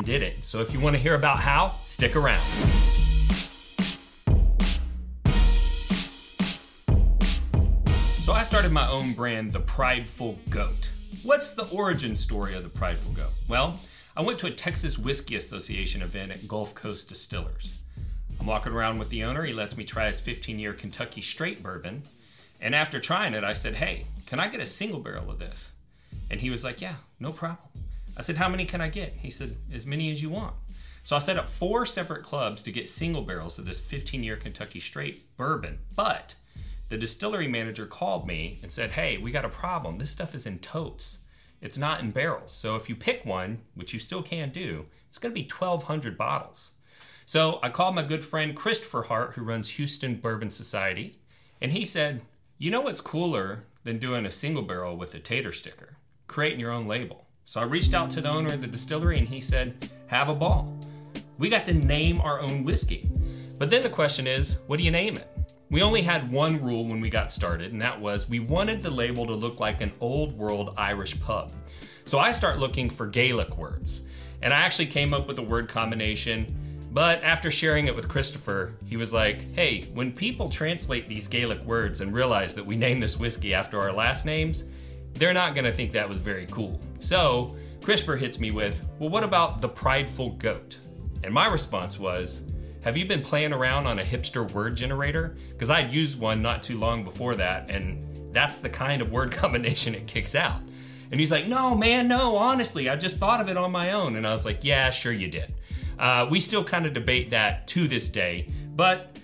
did 0.00 0.22
it. 0.22 0.44
So 0.44 0.60
if 0.60 0.72
you 0.72 0.80
want 0.80 0.96
to 0.96 1.02
hear 1.02 1.14
about 1.14 1.38
how, 1.38 1.74
stick 1.84 2.16
around. 2.16 2.40
So 8.22 8.32
I 8.32 8.42
started 8.42 8.72
my 8.72 8.88
own 8.88 9.12
brand, 9.12 9.52
The 9.52 9.60
Prideful 9.60 10.38
Goat. 10.48 10.90
What's 11.22 11.54
the 11.54 11.68
origin 11.68 12.16
story 12.16 12.54
of 12.54 12.62
The 12.62 12.70
Prideful 12.70 13.12
Goat? 13.12 13.32
Well, 13.48 13.78
I 14.16 14.22
went 14.22 14.38
to 14.40 14.46
a 14.46 14.50
Texas 14.50 14.98
Whiskey 14.98 15.36
Association 15.36 16.02
event 16.02 16.32
at 16.32 16.48
Gulf 16.48 16.74
Coast 16.74 17.08
Distillers. 17.08 17.78
I'm 18.40 18.46
walking 18.46 18.72
around 18.72 18.98
with 18.98 19.10
the 19.10 19.24
owner. 19.24 19.42
He 19.42 19.52
lets 19.52 19.76
me 19.76 19.84
try 19.84 20.06
his 20.06 20.20
15 20.20 20.58
year 20.58 20.72
Kentucky 20.72 21.20
straight 21.20 21.62
bourbon. 21.62 22.02
And 22.60 22.74
after 22.74 22.98
trying 22.98 23.34
it, 23.34 23.44
I 23.44 23.52
said, 23.52 23.74
Hey, 23.74 24.06
can 24.26 24.40
I 24.40 24.48
get 24.48 24.60
a 24.60 24.66
single 24.66 25.00
barrel 25.00 25.30
of 25.30 25.38
this? 25.38 25.74
And 26.30 26.40
he 26.40 26.50
was 26.50 26.64
like, 26.64 26.80
Yeah, 26.80 26.96
no 27.20 27.32
problem. 27.32 27.68
I 28.16 28.22
said, 28.22 28.36
How 28.36 28.48
many 28.48 28.64
can 28.64 28.80
I 28.80 28.88
get? 28.88 29.10
He 29.10 29.30
said, 29.30 29.56
As 29.72 29.86
many 29.86 30.10
as 30.10 30.22
you 30.22 30.30
want. 30.30 30.54
So 31.04 31.16
I 31.16 31.18
set 31.18 31.36
up 31.36 31.48
four 31.48 31.84
separate 31.84 32.22
clubs 32.22 32.62
to 32.62 32.72
get 32.72 32.88
single 32.88 33.22
barrels 33.22 33.58
of 33.58 33.64
this 33.64 33.80
15 33.80 34.22
year 34.22 34.36
Kentucky 34.36 34.80
straight 34.80 35.36
bourbon. 35.36 35.80
But 35.96 36.36
the 36.88 36.98
distillery 36.98 37.48
manager 37.48 37.86
called 37.86 38.26
me 38.26 38.60
and 38.62 38.72
said, 38.72 38.90
Hey, 38.90 39.18
we 39.18 39.30
got 39.30 39.44
a 39.44 39.50
problem. 39.50 39.98
This 39.98 40.10
stuff 40.10 40.34
is 40.34 40.46
in 40.46 40.58
totes. 40.58 41.18
It's 41.60 41.78
not 41.78 42.00
in 42.00 42.10
barrels. 42.10 42.52
So 42.52 42.76
if 42.76 42.88
you 42.88 42.96
pick 42.96 43.24
one, 43.24 43.60
which 43.74 43.92
you 43.92 43.98
still 43.98 44.22
can 44.22 44.50
do, 44.50 44.86
it's 45.08 45.18
going 45.18 45.34
to 45.34 45.40
be 45.40 45.48
1,200 45.48 46.18
bottles. 46.18 46.72
So 47.24 47.60
I 47.62 47.68
called 47.68 47.94
my 47.94 48.02
good 48.02 48.24
friend 48.24 48.54
Christopher 48.54 49.02
Hart, 49.02 49.34
who 49.34 49.42
runs 49.42 49.70
Houston 49.70 50.16
Bourbon 50.16 50.50
Society, 50.50 51.18
and 51.60 51.72
he 51.72 51.84
said, 51.84 52.22
You 52.58 52.70
know 52.70 52.80
what's 52.80 53.00
cooler 53.00 53.64
than 53.84 53.98
doing 53.98 54.26
a 54.26 54.30
single 54.30 54.64
barrel 54.64 54.96
with 54.96 55.14
a 55.14 55.20
tater 55.20 55.52
sticker? 55.52 55.96
Creating 56.26 56.60
your 56.60 56.72
own 56.72 56.88
label. 56.88 57.26
So 57.52 57.60
I 57.60 57.64
reached 57.64 57.92
out 57.92 58.08
to 58.12 58.22
the 58.22 58.30
owner 58.30 58.54
of 58.54 58.62
the 58.62 58.66
distillery 58.66 59.18
and 59.18 59.28
he 59.28 59.38
said, 59.38 59.90
Have 60.06 60.30
a 60.30 60.34
ball. 60.34 60.74
We 61.36 61.50
got 61.50 61.66
to 61.66 61.74
name 61.74 62.18
our 62.18 62.40
own 62.40 62.64
whiskey. 62.64 63.10
But 63.58 63.68
then 63.68 63.82
the 63.82 63.90
question 63.90 64.26
is, 64.26 64.62
what 64.68 64.78
do 64.78 64.84
you 64.84 64.90
name 64.90 65.18
it? 65.18 65.28
We 65.68 65.82
only 65.82 66.00
had 66.00 66.32
one 66.32 66.62
rule 66.62 66.88
when 66.88 66.98
we 67.02 67.10
got 67.10 67.30
started, 67.30 67.72
and 67.72 67.82
that 67.82 68.00
was 68.00 68.26
we 68.26 68.40
wanted 68.40 68.82
the 68.82 68.90
label 68.90 69.26
to 69.26 69.34
look 69.34 69.60
like 69.60 69.82
an 69.82 69.92
old 70.00 70.32
world 70.32 70.72
Irish 70.78 71.20
pub. 71.20 71.52
So 72.06 72.18
I 72.18 72.32
start 72.32 72.58
looking 72.58 72.88
for 72.88 73.06
Gaelic 73.06 73.58
words, 73.58 74.06
and 74.40 74.54
I 74.54 74.62
actually 74.62 74.86
came 74.86 75.12
up 75.12 75.28
with 75.28 75.38
a 75.38 75.42
word 75.42 75.68
combination. 75.68 76.56
But 76.90 77.22
after 77.22 77.50
sharing 77.50 77.86
it 77.86 77.94
with 77.94 78.08
Christopher, 78.08 78.76
he 78.86 78.96
was 78.96 79.12
like, 79.12 79.52
hey, 79.52 79.90
when 79.92 80.12
people 80.12 80.48
translate 80.48 81.06
these 81.06 81.28
Gaelic 81.28 81.62
words 81.64 82.00
and 82.00 82.14
realize 82.14 82.54
that 82.54 82.64
we 82.64 82.76
named 82.76 83.02
this 83.02 83.18
whiskey 83.18 83.52
after 83.52 83.78
our 83.78 83.92
last 83.92 84.24
names, 84.24 84.64
they're 85.14 85.34
not 85.34 85.54
gonna 85.54 85.72
think 85.72 85.92
that 85.92 86.08
was 86.08 86.20
very 86.20 86.46
cool. 86.50 86.80
So 86.98 87.56
Christopher 87.82 88.16
hits 88.16 88.38
me 88.38 88.50
with, 88.50 88.86
well, 88.98 89.10
what 89.10 89.24
about 89.24 89.60
the 89.60 89.68
prideful 89.68 90.30
goat? 90.30 90.78
And 91.24 91.32
my 91.32 91.46
response 91.46 91.98
was, 91.98 92.44
have 92.82 92.96
you 92.96 93.06
been 93.06 93.22
playing 93.22 93.52
around 93.52 93.86
on 93.86 93.98
a 93.98 94.02
hipster 94.02 94.50
word 94.50 94.76
generator? 94.76 95.36
Because 95.50 95.70
I'd 95.70 95.92
used 95.92 96.18
one 96.18 96.42
not 96.42 96.62
too 96.62 96.78
long 96.78 97.04
before 97.04 97.36
that, 97.36 97.70
and 97.70 98.34
that's 98.34 98.58
the 98.58 98.68
kind 98.68 99.00
of 99.00 99.12
word 99.12 99.30
combination 99.32 99.94
it 99.94 100.06
kicks 100.06 100.34
out. 100.34 100.60
And 101.10 101.20
he's 101.20 101.30
like, 101.30 101.46
no, 101.46 101.74
man, 101.74 102.08
no, 102.08 102.36
honestly, 102.36 102.88
I 102.88 102.96
just 102.96 103.18
thought 103.18 103.40
of 103.40 103.48
it 103.48 103.56
on 103.56 103.70
my 103.70 103.92
own. 103.92 104.16
And 104.16 104.26
I 104.26 104.32
was 104.32 104.46
like, 104.46 104.64
yeah, 104.64 104.90
sure 104.90 105.12
you 105.12 105.28
did. 105.28 105.54
Uh, 105.98 106.26
we 106.28 106.40
still 106.40 106.64
kind 106.64 106.86
of 106.86 106.94
debate 106.94 107.30
that 107.30 107.68
to 107.68 107.86
this 107.86 108.08
day, 108.08 108.48
but 108.74 109.16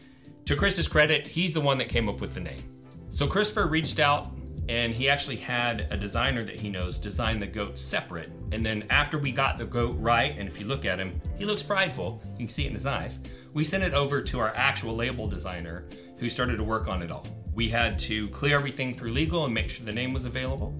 to 0.44 0.54
Chris's 0.54 0.86
credit, 0.86 1.26
he's 1.26 1.54
the 1.54 1.60
one 1.60 1.78
that 1.78 1.88
came 1.88 2.08
up 2.08 2.20
with 2.20 2.34
the 2.34 2.40
name. 2.40 2.62
So 3.08 3.26
Christopher 3.26 3.66
reached 3.66 3.98
out 3.98 4.30
and 4.68 4.92
he 4.92 5.08
actually 5.08 5.36
had 5.36 5.86
a 5.90 5.96
designer 5.96 6.44
that 6.44 6.56
he 6.56 6.68
knows 6.68 6.98
design 6.98 7.40
the 7.40 7.46
goat 7.46 7.78
separate. 7.78 8.30
And 8.52 8.64
then 8.64 8.84
after 8.90 9.18
we 9.18 9.32
got 9.32 9.56
the 9.56 9.64
goat 9.64 9.96
right, 9.98 10.36
and 10.36 10.46
if 10.46 10.60
you 10.60 10.66
look 10.66 10.84
at 10.84 10.98
him, 10.98 11.18
he 11.38 11.46
looks 11.46 11.62
prideful, 11.62 12.22
you 12.32 12.38
can 12.38 12.48
see 12.48 12.64
it 12.64 12.68
in 12.68 12.74
his 12.74 12.86
eyes, 12.86 13.20
we 13.54 13.64
sent 13.64 13.82
it 13.82 13.94
over 13.94 14.20
to 14.20 14.38
our 14.38 14.54
actual 14.54 14.94
label 14.94 15.26
designer 15.26 15.86
who 16.18 16.28
started 16.28 16.58
to 16.58 16.64
work 16.64 16.86
on 16.86 17.02
it 17.02 17.10
all. 17.10 17.26
We 17.54 17.68
had 17.68 17.98
to 18.00 18.28
clear 18.28 18.56
everything 18.56 18.94
through 18.94 19.12
legal 19.12 19.46
and 19.46 19.54
make 19.54 19.70
sure 19.70 19.86
the 19.86 19.92
name 19.92 20.12
was 20.12 20.26
available. 20.26 20.74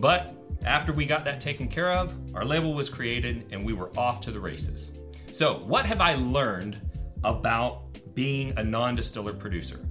But 0.00 0.34
after 0.64 0.92
we 0.92 1.06
got 1.06 1.24
that 1.24 1.40
taken 1.40 1.68
care 1.68 1.92
of, 1.92 2.14
our 2.34 2.44
label 2.44 2.74
was 2.74 2.88
created 2.88 3.46
and 3.52 3.64
we 3.64 3.72
were 3.72 3.90
off 3.96 4.20
to 4.22 4.30
the 4.30 4.40
races. 4.40 4.92
So, 5.30 5.58
what 5.60 5.86
have 5.86 6.00
I 6.00 6.16
learned 6.16 6.80
about 7.22 8.14
being 8.14 8.52
a 8.56 8.64
non 8.64 8.96
distiller 8.96 9.32
producer? 9.32 9.87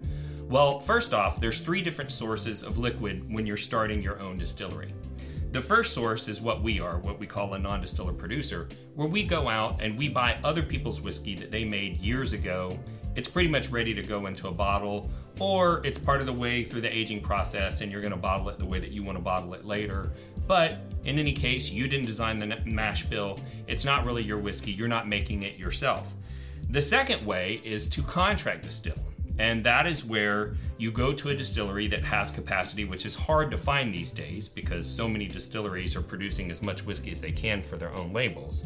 Well, 0.50 0.80
first 0.80 1.13
off, 1.13 1.41
there's 1.41 1.59
three 1.59 1.81
different 1.81 2.09
sources 2.09 2.63
of 2.63 2.78
liquid 2.78 3.25
when 3.30 3.46
you're 3.46 3.58
starting 3.58 4.02
your 4.02 4.18
own 4.22 4.38
distillery. 4.38 4.94
The 5.52 5.59
first 5.59 5.94
source 5.94 6.30
is 6.30 6.40
what 6.40 6.63
we 6.63 6.80
are, 6.80 7.00
what 7.00 7.19
we 7.19 7.28
call 7.28 7.53
a 7.53 7.59
non 7.59 7.81
distiller 7.81 8.13
producer, 8.13 8.69
where 8.96 9.09
we 9.09 9.24
go 9.24 9.50
out 9.50 9.81
and 9.81 9.97
we 9.97 10.07
buy 10.07 10.40
other 10.46 10.63
people's 10.63 11.02
whiskey 11.02 11.36
that 11.36 11.52
they 11.52 11.66
made 11.66 11.97
years 11.97 12.31
ago. 12.31 12.80
It's 13.18 13.28
pretty 13.28 13.50
much 13.50 13.72
ready 13.72 13.94
to 13.94 14.02
go 14.02 14.28
into 14.28 14.47
a 14.47 14.52
bottle, 14.52 15.09
or 15.38 15.86
it's 15.86 15.97
part 15.97 16.22
of 16.22 16.25
the 16.25 16.34
way 16.34 16.63
through 16.63 16.81
the 16.81 16.97
aging 16.97 17.19
process 17.19 17.81
and 17.81 17.91
you're 17.91 18.02
going 18.02 18.13
to 18.13 18.18
bottle 18.18 18.47
it 18.47 18.57
the 18.57 18.66
way 18.66 18.80
that 18.80 18.91
you 18.91 19.03
want 19.03 19.18
to 19.18 19.22
bottle 19.22 19.53
it 19.53 19.66
later. 19.66 20.13
But 20.47 20.78
in 21.03 21.19
any 21.19 21.34
case, 21.34 21.72
you 21.72 21.90
didn't 21.90 22.06
design 22.06 22.40
the 22.40 22.57
mash 22.63 23.03
bill. 23.03 23.38
It's 23.68 23.84
not 23.84 24.06
really 24.06 24.24
your 24.24 24.38
whiskey, 24.38 24.72
you're 24.72 24.88
not 24.88 25.09
making 25.09 25.44
it 25.44 25.57
yourself. 25.57 26.16
The 26.69 26.81
second 26.81 27.25
way 27.25 27.59
is 27.66 27.90
to 27.90 28.02
contract 28.02 28.63
distill. 28.63 28.96
And 29.40 29.64
that 29.64 29.86
is 29.86 30.03
where 30.03 30.56
you 30.78 30.92
go 30.92 31.14
to 31.14 31.30
a 31.30 31.36
distillery 31.36 31.88
that 31.88 32.03
has 32.03 32.31
capacity, 32.31 32.86
which 32.86 33.06
is 33.06 33.16
hard 33.16 33.52
to 33.52 33.58
find 33.58 33.94
these 33.94 34.12
days 34.12 34.50
because 34.50 34.88
so 34.88 35.08
many 35.08 35.28
distilleries 35.28 35.96
are 35.96 36.02
producing 36.02 36.50
as 36.50 36.62
much 36.62 36.86
whiskey 36.86 37.12
as 37.12 37.22
they 37.22 37.31
can 37.31 37.62
for 37.62 37.78
their 37.78 37.94
own 37.94 38.14
labels. 38.14 38.66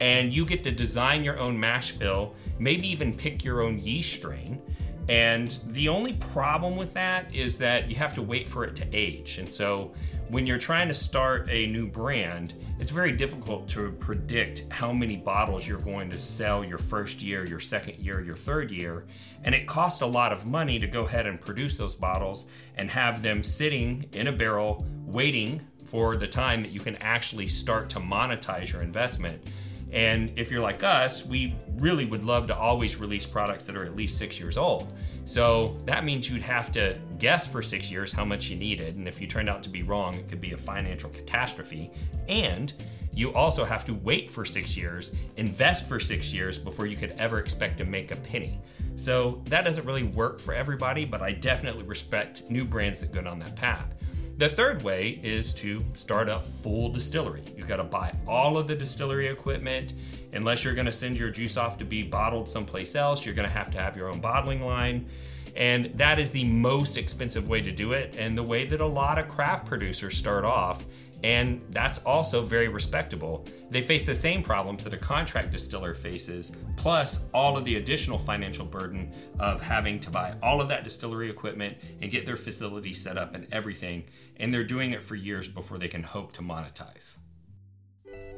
And 0.00 0.32
you 0.32 0.44
get 0.44 0.62
to 0.64 0.70
design 0.70 1.24
your 1.24 1.38
own 1.38 1.58
mash 1.58 1.92
bill, 1.92 2.34
maybe 2.58 2.88
even 2.88 3.14
pick 3.14 3.44
your 3.44 3.62
own 3.62 3.78
yeast 3.78 4.14
strain. 4.14 4.60
And 5.08 5.58
the 5.66 5.88
only 5.88 6.12
problem 6.14 6.76
with 6.76 6.94
that 6.94 7.34
is 7.34 7.58
that 7.58 7.88
you 7.88 7.96
have 7.96 8.14
to 8.14 8.22
wait 8.22 8.48
for 8.48 8.64
it 8.64 8.76
to 8.76 8.86
age. 8.92 9.38
And 9.38 9.50
so 9.50 9.92
when 10.28 10.46
you're 10.46 10.56
trying 10.56 10.88
to 10.88 10.94
start 10.94 11.48
a 11.50 11.66
new 11.66 11.88
brand, 11.88 12.54
it's 12.78 12.90
very 12.90 13.12
difficult 13.12 13.66
to 13.70 13.90
predict 13.92 14.64
how 14.70 14.92
many 14.92 15.16
bottles 15.16 15.66
you're 15.66 15.80
going 15.80 16.08
to 16.10 16.20
sell 16.20 16.64
your 16.64 16.78
first 16.78 17.22
year, 17.22 17.44
your 17.44 17.58
second 17.58 17.98
year, 17.98 18.20
your 18.20 18.36
third 18.36 18.70
year. 18.70 19.06
And 19.42 19.54
it 19.54 19.66
costs 19.66 20.00
a 20.02 20.06
lot 20.06 20.32
of 20.32 20.46
money 20.46 20.78
to 20.78 20.86
go 20.86 21.04
ahead 21.04 21.26
and 21.26 21.40
produce 21.40 21.76
those 21.76 21.94
bottles 21.94 22.46
and 22.76 22.88
have 22.90 23.22
them 23.22 23.42
sitting 23.42 24.06
in 24.12 24.28
a 24.28 24.32
barrel 24.32 24.86
waiting 25.04 25.66
for 25.86 26.14
the 26.16 26.28
time 26.28 26.62
that 26.62 26.70
you 26.70 26.80
can 26.80 26.94
actually 26.96 27.48
start 27.48 27.90
to 27.90 27.98
monetize 27.98 28.72
your 28.72 28.82
investment. 28.82 29.42
And 29.92 30.32
if 30.36 30.50
you're 30.50 30.60
like 30.60 30.84
us, 30.84 31.26
we 31.26 31.56
really 31.78 32.04
would 32.04 32.24
love 32.24 32.46
to 32.48 32.56
always 32.56 32.96
release 32.96 33.26
products 33.26 33.66
that 33.66 33.76
are 33.76 33.84
at 33.84 33.96
least 33.96 34.18
six 34.18 34.38
years 34.38 34.56
old. 34.56 34.92
So 35.24 35.76
that 35.84 36.04
means 36.04 36.30
you'd 36.30 36.42
have 36.42 36.70
to 36.72 36.98
guess 37.18 37.46
for 37.46 37.62
six 37.62 37.90
years 37.90 38.12
how 38.12 38.24
much 38.24 38.48
you 38.48 38.56
needed. 38.56 38.96
And 38.96 39.08
if 39.08 39.20
you 39.20 39.26
turned 39.26 39.48
out 39.48 39.62
to 39.64 39.68
be 39.68 39.82
wrong, 39.82 40.14
it 40.14 40.28
could 40.28 40.40
be 40.40 40.52
a 40.52 40.56
financial 40.56 41.10
catastrophe. 41.10 41.90
And 42.28 42.72
you 43.12 43.32
also 43.34 43.64
have 43.64 43.84
to 43.86 43.94
wait 43.94 44.30
for 44.30 44.44
six 44.44 44.76
years, 44.76 45.12
invest 45.36 45.88
for 45.88 45.98
six 45.98 46.32
years 46.32 46.58
before 46.58 46.86
you 46.86 46.96
could 46.96 47.10
ever 47.18 47.40
expect 47.40 47.78
to 47.78 47.84
make 47.84 48.12
a 48.12 48.16
penny. 48.16 48.60
So 48.94 49.42
that 49.46 49.64
doesn't 49.64 49.84
really 49.84 50.04
work 50.04 50.38
for 50.38 50.54
everybody, 50.54 51.04
but 51.04 51.20
I 51.20 51.32
definitely 51.32 51.84
respect 51.84 52.48
new 52.48 52.64
brands 52.64 53.00
that 53.00 53.12
go 53.12 53.22
down 53.22 53.40
that 53.40 53.56
path. 53.56 53.96
The 54.40 54.48
third 54.48 54.82
way 54.82 55.20
is 55.22 55.52
to 55.56 55.84
start 55.92 56.30
a 56.30 56.38
full 56.38 56.88
distillery. 56.88 57.42
You've 57.58 57.68
got 57.68 57.76
to 57.76 57.84
buy 57.84 58.14
all 58.26 58.56
of 58.56 58.66
the 58.66 58.74
distillery 58.74 59.28
equipment. 59.28 59.92
Unless 60.32 60.64
you're 60.64 60.72
going 60.72 60.86
to 60.86 60.92
send 60.92 61.18
your 61.18 61.28
juice 61.28 61.58
off 61.58 61.76
to 61.76 61.84
be 61.84 62.02
bottled 62.02 62.48
someplace 62.48 62.96
else, 62.96 63.26
you're 63.26 63.34
going 63.34 63.46
to 63.46 63.54
have 63.54 63.70
to 63.72 63.78
have 63.78 63.98
your 63.98 64.08
own 64.08 64.18
bottling 64.18 64.64
line. 64.64 65.10
And 65.56 65.92
that 65.96 66.18
is 66.18 66.30
the 66.30 66.44
most 66.44 66.96
expensive 66.96 67.50
way 67.50 67.60
to 67.60 67.70
do 67.70 67.92
it, 67.92 68.16
and 68.16 68.38
the 68.38 68.42
way 68.42 68.64
that 68.64 68.80
a 68.80 68.86
lot 68.86 69.18
of 69.18 69.28
craft 69.28 69.66
producers 69.66 70.16
start 70.16 70.46
off. 70.46 70.86
And 71.22 71.60
that's 71.70 71.98
also 72.04 72.42
very 72.42 72.68
respectable. 72.68 73.46
They 73.70 73.82
face 73.82 74.06
the 74.06 74.14
same 74.14 74.42
problems 74.42 74.84
that 74.84 74.94
a 74.94 74.98
contract 74.98 75.50
distiller 75.50 75.94
faces, 75.94 76.52
plus 76.76 77.26
all 77.32 77.56
of 77.56 77.64
the 77.64 77.76
additional 77.76 78.18
financial 78.18 78.64
burden 78.64 79.12
of 79.38 79.60
having 79.60 80.00
to 80.00 80.10
buy 80.10 80.34
all 80.42 80.60
of 80.60 80.68
that 80.68 80.84
distillery 80.84 81.30
equipment 81.30 81.76
and 82.00 82.10
get 82.10 82.26
their 82.26 82.36
facility 82.36 82.92
set 82.92 83.18
up 83.18 83.34
and 83.34 83.46
everything, 83.52 84.04
and 84.38 84.52
they're 84.52 84.64
doing 84.64 84.92
it 84.92 85.04
for 85.04 85.14
years 85.14 85.48
before 85.48 85.78
they 85.78 85.88
can 85.88 86.02
hope 86.02 86.32
to 86.32 86.42
monetize. 86.42 87.18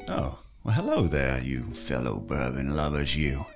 Oh, 0.08 0.40
well, 0.64 0.74
hello 0.74 1.06
there, 1.06 1.40
you 1.42 1.64
fellow 1.74 2.18
bourbon 2.18 2.74
lovers, 2.76 3.16
you. 3.16 3.46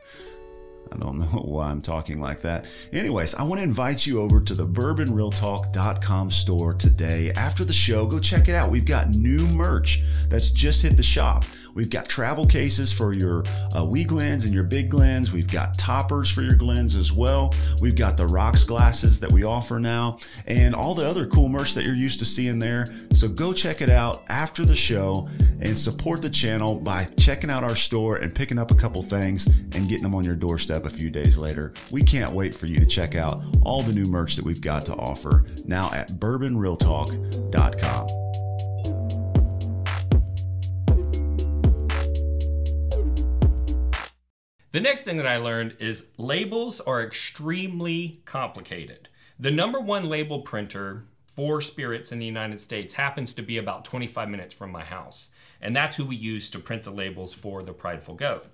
I 0.92 0.96
don't 0.98 1.18
know 1.20 1.26
why 1.26 1.70
I'm 1.70 1.82
talking 1.82 2.20
like 2.20 2.40
that. 2.42 2.68
Anyways, 2.92 3.34
I 3.34 3.42
want 3.42 3.58
to 3.60 3.64
invite 3.64 4.06
you 4.06 4.20
over 4.20 4.40
to 4.40 4.54
the 4.54 4.66
bourbonrealtalk.com 4.66 6.30
store 6.30 6.74
today. 6.74 7.32
After 7.32 7.64
the 7.64 7.72
show, 7.72 8.06
go 8.06 8.18
check 8.18 8.48
it 8.48 8.54
out. 8.54 8.70
We've 8.70 8.84
got 8.84 9.08
new 9.08 9.46
merch 9.48 10.02
that's 10.28 10.50
just 10.50 10.82
hit 10.82 10.96
the 10.96 11.02
shop. 11.02 11.44
We've 11.74 11.90
got 11.90 12.08
travel 12.08 12.46
cases 12.46 12.90
for 12.90 13.12
your 13.12 13.44
uh, 13.76 13.84
wee 13.84 14.04
Glens 14.04 14.46
and 14.46 14.54
your 14.54 14.64
big 14.64 14.88
Glens. 14.88 15.30
We've 15.30 15.50
got 15.50 15.76
toppers 15.76 16.30
for 16.30 16.40
your 16.40 16.54
Glens 16.54 16.94
as 16.94 17.12
well. 17.12 17.54
We've 17.82 17.94
got 17.94 18.16
the 18.16 18.26
rocks 18.26 18.64
glasses 18.64 19.20
that 19.20 19.30
we 19.30 19.44
offer 19.44 19.78
now 19.78 20.18
and 20.46 20.74
all 20.74 20.94
the 20.94 21.06
other 21.06 21.26
cool 21.26 21.50
merch 21.50 21.74
that 21.74 21.84
you're 21.84 21.94
used 21.94 22.18
to 22.20 22.24
seeing 22.24 22.58
there. 22.58 22.86
So 23.12 23.28
go 23.28 23.52
check 23.52 23.82
it 23.82 23.90
out 23.90 24.24
after 24.30 24.64
the 24.64 24.74
show 24.74 25.28
and 25.60 25.76
support 25.76 26.22
the 26.22 26.30
channel 26.30 26.80
by 26.80 27.08
checking 27.18 27.50
out 27.50 27.62
our 27.62 27.76
store 27.76 28.16
and 28.16 28.34
picking 28.34 28.58
up 28.58 28.70
a 28.70 28.74
couple 28.74 29.02
things 29.02 29.46
and 29.46 29.86
getting 29.86 30.02
them 30.02 30.14
on 30.14 30.24
your 30.24 30.34
doorstep 30.34 30.75
a 30.84 30.90
few 30.90 31.10
days 31.10 31.38
later. 31.38 31.72
We 31.90 32.02
can't 32.02 32.32
wait 32.32 32.54
for 32.54 32.66
you 32.66 32.78
to 32.78 32.86
check 32.86 33.14
out 33.14 33.42
all 33.62 33.82
the 33.82 33.92
new 33.92 34.04
merch 34.04 34.36
that 34.36 34.44
we've 34.44 34.60
got 34.60 34.84
to 34.86 34.94
offer 34.94 35.46
now 35.64 35.90
at 35.92 36.10
bourbonrealtalk.com. 36.10 38.06
The 44.76 44.82
next 44.82 45.04
thing 45.04 45.16
that 45.16 45.26
I 45.26 45.38
learned 45.38 45.76
is 45.78 46.10
labels 46.18 46.82
are 46.82 47.02
extremely 47.02 48.20
complicated. 48.26 49.08
The 49.38 49.50
number 49.50 49.80
one 49.80 50.04
label 50.04 50.42
printer 50.42 51.04
for 51.26 51.62
spirits 51.62 52.12
in 52.12 52.18
the 52.18 52.26
United 52.26 52.60
States 52.60 52.92
happens 52.92 53.32
to 53.34 53.42
be 53.42 53.56
about 53.56 53.86
25 53.86 54.28
minutes 54.28 54.54
from 54.54 54.70
my 54.70 54.84
house. 54.84 55.30
And 55.60 55.74
that's 55.74 55.96
who 55.96 56.06
we 56.06 56.16
use 56.16 56.50
to 56.50 56.58
print 56.58 56.82
the 56.82 56.90
labels 56.90 57.32
for 57.32 57.62
the 57.62 57.72
Prideful 57.72 58.14
Goat. 58.14 58.46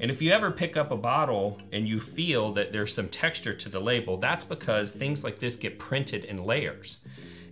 And 0.00 0.10
if 0.10 0.20
you 0.20 0.30
ever 0.32 0.50
pick 0.50 0.76
up 0.76 0.90
a 0.90 0.96
bottle 0.96 1.58
and 1.72 1.88
you 1.88 1.98
feel 1.98 2.52
that 2.52 2.72
there's 2.72 2.94
some 2.94 3.08
texture 3.08 3.54
to 3.54 3.68
the 3.68 3.80
label, 3.80 4.18
that's 4.18 4.44
because 4.44 4.94
things 4.94 5.24
like 5.24 5.38
this 5.38 5.56
get 5.56 5.78
printed 5.78 6.24
in 6.24 6.44
layers. 6.44 7.00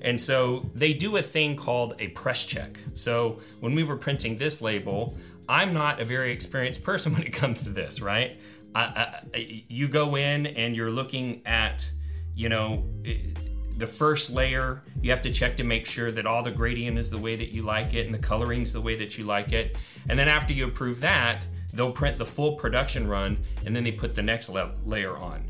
And 0.00 0.20
so 0.20 0.70
they 0.74 0.92
do 0.92 1.16
a 1.16 1.22
thing 1.22 1.56
called 1.56 1.94
a 1.98 2.08
press 2.08 2.44
check. 2.44 2.78
So 2.94 3.40
when 3.60 3.74
we 3.74 3.82
were 3.82 3.96
printing 3.96 4.36
this 4.36 4.62
label, 4.62 5.16
I'm 5.48 5.72
not 5.72 6.00
a 6.00 6.04
very 6.04 6.32
experienced 6.32 6.82
person 6.82 7.12
when 7.14 7.22
it 7.22 7.32
comes 7.32 7.62
to 7.62 7.70
this, 7.70 8.00
right? 8.00 8.38
I, 8.74 9.22
I, 9.34 9.64
you 9.68 9.88
go 9.88 10.16
in 10.16 10.46
and 10.46 10.76
you're 10.76 10.90
looking 10.90 11.42
at, 11.46 11.90
you 12.34 12.48
know, 12.48 12.86
the 13.78 13.86
first 13.86 14.30
layer. 14.30 14.82
You 15.00 15.10
have 15.10 15.22
to 15.22 15.30
check 15.30 15.56
to 15.56 15.64
make 15.64 15.86
sure 15.86 16.10
that 16.10 16.26
all 16.26 16.42
the 16.42 16.50
gradient 16.50 16.98
is 16.98 17.10
the 17.10 17.18
way 17.18 17.36
that 17.36 17.50
you 17.50 17.62
like 17.62 17.94
it 17.94 18.06
and 18.06 18.14
the 18.14 18.18
coloring 18.18 18.62
is 18.62 18.72
the 18.72 18.80
way 18.80 18.96
that 18.96 19.16
you 19.16 19.24
like 19.24 19.52
it. 19.52 19.76
And 20.08 20.18
then 20.18 20.28
after 20.28 20.52
you 20.52 20.66
approve 20.66 21.00
that, 21.00 21.46
they'll 21.72 21.92
print 21.92 22.18
the 22.18 22.26
full 22.26 22.56
production 22.56 23.06
run 23.06 23.38
and 23.64 23.74
then 23.74 23.84
they 23.84 23.92
put 23.92 24.14
the 24.14 24.22
next 24.22 24.48
le- 24.48 24.74
layer 24.84 25.16
on. 25.16 25.44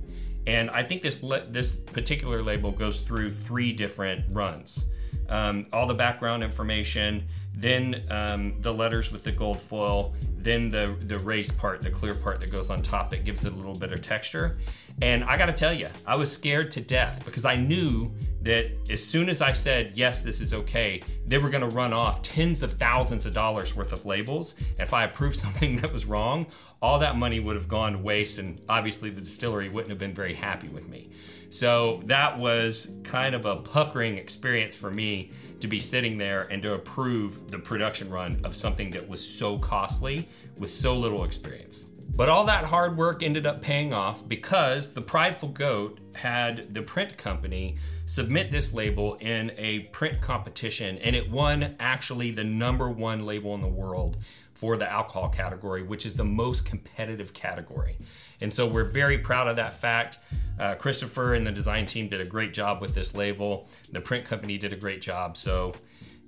And 0.47 0.71
I 0.71 0.83
think 0.83 1.03
this 1.03 1.23
le- 1.23 1.47
this 1.47 1.73
particular 1.73 2.43
label 2.43 2.71
goes 2.71 3.01
through 3.01 3.33
three 3.33 3.73
different 3.73 4.25
runs. 4.31 4.85
Um, 5.29 5.67
all 5.73 5.87
the 5.87 5.95
background 5.95 6.43
information, 6.43 7.27
then 7.55 8.05
um, 8.11 8.61
the 8.63 8.73
letters 8.73 9.11
with 9.11 9.25
the 9.25 9.33
gold 9.33 9.61
foil, 9.61 10.15
then 10.37 10.71
the 10.71 10.97
the 11.07 11.19
race 11.19 11.51
part, 11.51 11.83
the 11.83 11.91
clear 11.91 12.15
part 12.15 12.41
that 12.41 12.51
goes 12.51 12.71
on 12.71 12.83
top 12.83 13.11
that 13.11 13.25
gives 13.25 13.45
it 13.45 13.53
a 13.53 13.57
little 13.57 13.75
bit 13.75 13.93
of 13.93 14.01
texture. 14.01 14.59
And 15.01 15.23
I 15.25 15.37
got 15.37 15.47
to 15.47 15.53
tell 15.53 15.73
you, 15.73 15.89
I 16.07 16.17
was 16.17 16.31
scared 16.31 16.71
to 16.73 16.81
death 16.81 17.25
because 17.25 17.45
I 17.45 17.57
knew 17.57 18.13
that 18.43 18.71
as 18.91 19.05
soon 19.05 19.29
as 19.29 19.43
I 19.43 19.53
said 19.53 19.93
yes, 19.95 20.23
this 20.23 20.41
is 20.41 20.55
okay, 20.55 21.03
they 21.27 21.39
were 21.39 21.51
going 21.51 21.63
to 21.63 21.69
run 21.69 21.93
off 21.93 22.23
tens 22.23 22.63
of 22.63 22.73
thousands 22.73 23.27
of 23.27 23.35
dollars 23.35 23.77
worth 23.77 23.93
of 23.93 24.07
labels. 24.07 24.55
If 24.79 24.95
I 24.95 25.05
approved 25.05 25.37
something 25.45 25.77
that 25.77 25.93
was 25.93 26.07
wrong, 26.07 26.47
all 26.81 26.99
that 27.01 27.17
money 27.17 27.41
would 27.41 27.57
have 27.57 27.69
gone 27.69 27.93
to 27.93 27.99
waste, 27.99 28.39
and 28.39 28.61
obviously 28.69 29.11
the 29.11 29.21
distillery 29.21 29.69
wouldn't 29.69 29.91
have 29.91 29.99
been 29.99 30.15
very 30.15 30.35
happy 30.35 30.69
with 30.69 30.89
me. 30.89 31.11
So 31.51 32.03
that 32.05 32.39
was 32.39 32.93
kind 33.05 33.35
of 33.35 33.47
a 33.47 33.57
puckering 33.57 34.19
experience 34.19 34.77
for 34.77 34.91
me 34.91 35.31
to 35.61 35.69
be 35.69 35.81
sitting 35.81 36.19
there 36.19 36.47
and 36.51 36.63
to 36.63 36.75
approve 36.75 37.51
the 37.51 37.59
production 37.59 38.11
run 38.11 38.41
of 38.45 38.55
something 38.55 38.91
that 38.93 39.09
was 39.09 39.25
so 39.27 39.59
costly 39.59 40.29
with 40.57 40.71
so 40.71 40.97
little 40.97 41.25
experience. 41.25 41.89
But 42.15 42.29
all 42.29 42.47
that 42.47 42.65
hard 42.65 42.97
work 42.97 43.23
ended 43.23 43.47
up 43.47 43.61
paying 43.61 43.93
off 43.93 44.27
because 44.27 44.93
the 44.93 45.01
Prideful 45.01 45.51
Goat 45.51 46.01
had 46.15 46.75
the 46.75 46.83
print 46.83 47.17
company 47.17 47.77
submit 48.07 48.51
this 48.51 48.73
label 48.75 49.15
in 49.17 49.53
a 49.57 49.81
print 49.93 50.21
competition, 50.21 50.99
and 50.99 51.15
it 51.15 51.31
won 51.31 51.77
actually 51.79 52.31
the 52.31 52.45
number 52.45 52.91
one 52.91 53.25
label 53.25 53.55
in 53.55 53.61
the 53.61 53.69
world 53.69 54.17
for 54.59 54.77
the 54.77 54.91
alcohol 54.91 55.29
category, 55.29 55.85
which 55.85 56.05
is 56.05 56.15
the 56.15 56.25
most 56.25 56.67
competitive 56.67 57.33
category. 57.33 57.97
And 58.41 58.53
so 58.53 58.67
we're 58.67 58.91
very 58.91 59.19
proud 59.19 59.47
of 59.47 59.55
that 59.55 59.73
fact. 59.73 60.19
Uh, 60.59 60.75
Christopher 60.75 61.35
and 61.35 61.47
the 61.47 61.53
design 61.53 61.87
team 61.87 62.09
did 62.09 62.21
a 62.21 62.25
great 62.25 62.53
job 62.53 62.81
with 62.81 62.93
this 62.93 63.15
label. 63.15 63.69
The 63.93 64.01
print 64.01 64.25
company 64.25 64.59
did 64.59 64.73
a 64.73 64.77
great 64.77 65.01
job. 65.01 65.37
So, 65.37 65.75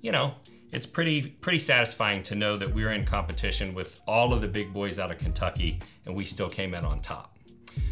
you 0.01 0.13
know, 0.13 0.35
it's 0.71 0.87
pretty 0.87 1.23
pretty 1.27 1.59
satisfying 1.59 2.23
to 2.23 2.35
know 2.35 2.55
that 2.55 2.73
we 2.73 2.85
are 2.85 2.93
in 2.93 3.03
competition 3.03 3.73
with 3.73 3.99
all 4.07 4.31
of 4.33 4.39
the 4.39 4.47
big 4.47 4.71
boys 4.71 4.97
out 4.97 5.11
of 5.11 5.17
Kentucky, 5.17 5.81
and 6.05 6.15
we 6.15 6.23
still 6.23 6.47
came 6.47 6.73
in 6.73 6.85
on 6.85 7.01
top. 7.01 7.37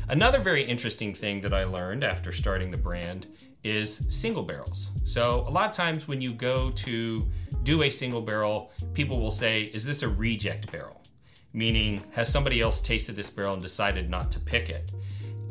Another 0.07 0.39
very 0.39 0.63
interesting 0.63 1.13
thing 1.13 1.41
that 1.41 1.53
I 1.53 1.65
learned 1.65 2.05
after 2.05 2.31
starting 2.31 2.71
the 2.71 2.77
brand 2.77 3.27
is 3.63 4.05
single 4.07 4.43
barrels. 4.43 4.91
So, 5.03 5.41
a 5.41 5.51
lot 5.51 5.69
of 5.69 5.75
times 5.75 6.07
when 6.07 6.21
you 6.21 6.31
go 6.31 6.71
to 6.71 7.27
do 7.69 7.83
a 7.83 7.89
single 7.91 8.21
barrel, 8.21 8.71
people 8.95 9.19
will 9.19 9.29
say, 9.29 9.65
Is 9.65 9.85
this 9.85 10.01
a 10.01 10.07
reject 10.07 10.71
barrel? 10.71 11.03
Meaning, 11.53 12.03
has 12.13 12.31
somebody 12.31 12.61
else 12.61 12.81
tasted 12.81 13.15
this 13.15 13.29
barrel 13.29 13.53
and 13.53 13.61
decided 13.61 14.09
not 14.09 14.31
to 14.31 14.39
pick 14.39 14.71
it? 14.71 14.91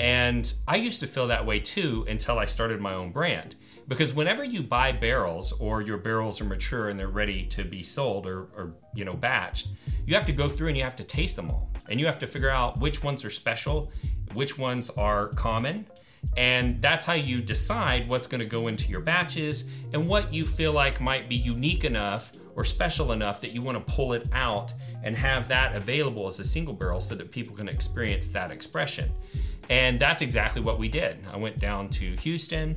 And 0.00 0.53
I 0.67 0.76
used 0.76 0.99
to 1.00 1.06
feel 1.06 1.29
that 1.29 1.47
way 1.47 1.61
too 1.61 2.05
until 2.09 2.41
I 2.41 2.44
started 2.44 2.81
my 2.81 2.93
own 2.93 3.12
brand. 3.12 3.55
Because 3.87 4.12
whenever 4.12 4.43
you 4.43 4.65
buy 4.65 4.91
barrels 4.91 5.53
or 5.53 5.81
your 5.81 5.97
barrels 5.97 6.41
are 6.41 6.44
mature 6.44 6.88
and 6.88 6.99
they're 6.99 7.06
ready 7.06 7.47
to 7.47 7.62
be 7.62 7.85
sold 7.85 8.26
or, 8.26 8.49
or 8.56 8.75
you 8.94 9.05
know 9.05 9.15
batched, 9.15 9.69
you 10.05 10.17
have 10.17 10.26
to 10.26 10.32
go 10.32 10.49
through 10.49 10.69
and 10.69 10.76
you 10.76 10.82
have 10.82 10.97
to 10.97 11.05
taste 11.05 11.37
them 11.37 11.50
all. 11.50 11.70
And 11.88 12.00
you 12.00 12.06
have 12.06 12.19
to 12.19 12.26
figure 12.26 12.50
out 12.50 12.81
which 12.81 13.05
ones 13.05 13.25
are 13.25 13.31
special, 13.31 13.93
which 14.35 14.59
ones 14.59 14.91
are 14.91 15.29
common, 15.29 15.87
and 16.37 16.81
that's 16.81 17.05
how 17.05 17.15
you 17.15 17.41
decide 17.41 18.09
what's 18.09 18.26
going 18.26 18.41
to 18.41 18.47
go 18.47 18.69
into 18.69 18.91
your 18.91 19.00
batches 19.00 19.69
and 19.93 20.06
what 20.06 20.32
you 20.32 20.47
feel 20.47 20.73
like 20.73 21.00
might 21.00 21.29
be 21.29 21.35
unique 21.35 21.85
enough 21.85 22.32
or 22.55 22.65
special 22.65 23.12
enough 23.12 23.41
that 23.41 23.53
you 23.53 23.62
want 23.62 23.87
to 23.87 23.93
pull 23.93 24.12
it 24.12 24.29
out 24.32 24.72
and 25.05 25.17
have 25.17 25.48
that 25.48 25.77
available 25.77 26.27
as 26.27 26.41
a 26.41 26.44
single 26.44 26.75
barrel 26.75 27.01
so 27.01 27.15
that 27.15 27.31
people 27.31 27.55
can 27.55 27.69
experience 27.69 28.29
that 28.29 28.51
expression. 28.51 29.10
And 29.70 30.01
that's 30.01 30.22
exactly 30.22 30.60
what 30.60 30.79
we 30.79 30.89
did. 30.89 31.19
I 31.32 31.37
went 31.37 31.58
down 31.58 31.89
to 31.91 32.17
Houston. 32.17 32.77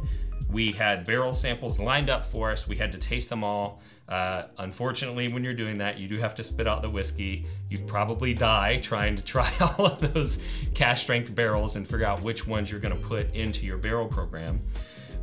We 0.51 0.73
had 0.73 1.05
barrel 1.05 1.33
samples 1.33 1.79
lined 1.79 2.09
up 2.09 2.25
for 2.25 2.51
us. 2.51 2.67
We 2.67 2.75
had 2.75 2.91
to 2.91 2.97
taste 2.97 3.29
them 3.29 3.43
all. 3.43 3.81
Uh, 4.09 4.43
unfortunately, 4.57 5.29
when 5.29 5.43
you're 5.43 5.53
doing 5.53 5.77
that, 5.77 5.97
you 5.97 6.09
do 6.09 6.17
have 6.19 6.35
to 6.35 6.43
spit 6.43 6.67
out 6.67 6.81
the 6.81 6.89
whiskey. 6.89 7.45
You'd 7.69 7.87
probably 7.87 8.33
die 8.33 8.77
trying 8.77 9.15
to 9.15 9.23
try 9.23 9.49
all 9.61 9.85
of 9.85 10.13
those 10.13 10.43
cask 10.75 11.03
strength 11.03 11.33
barrels 11.33 11.77
and 11.77 11.87
figure 11.87 12.05
out 12.05 12.21
which 12.21 12.45
ones 12.45 12.69
you're 12.69 12.81
going 12.81 12.99
to 12.99 13.07
put 13.07 13.33
into 13.33 13.65
your 13.65 13.77
barrel 13.77 14.07
program. 14.07 14.59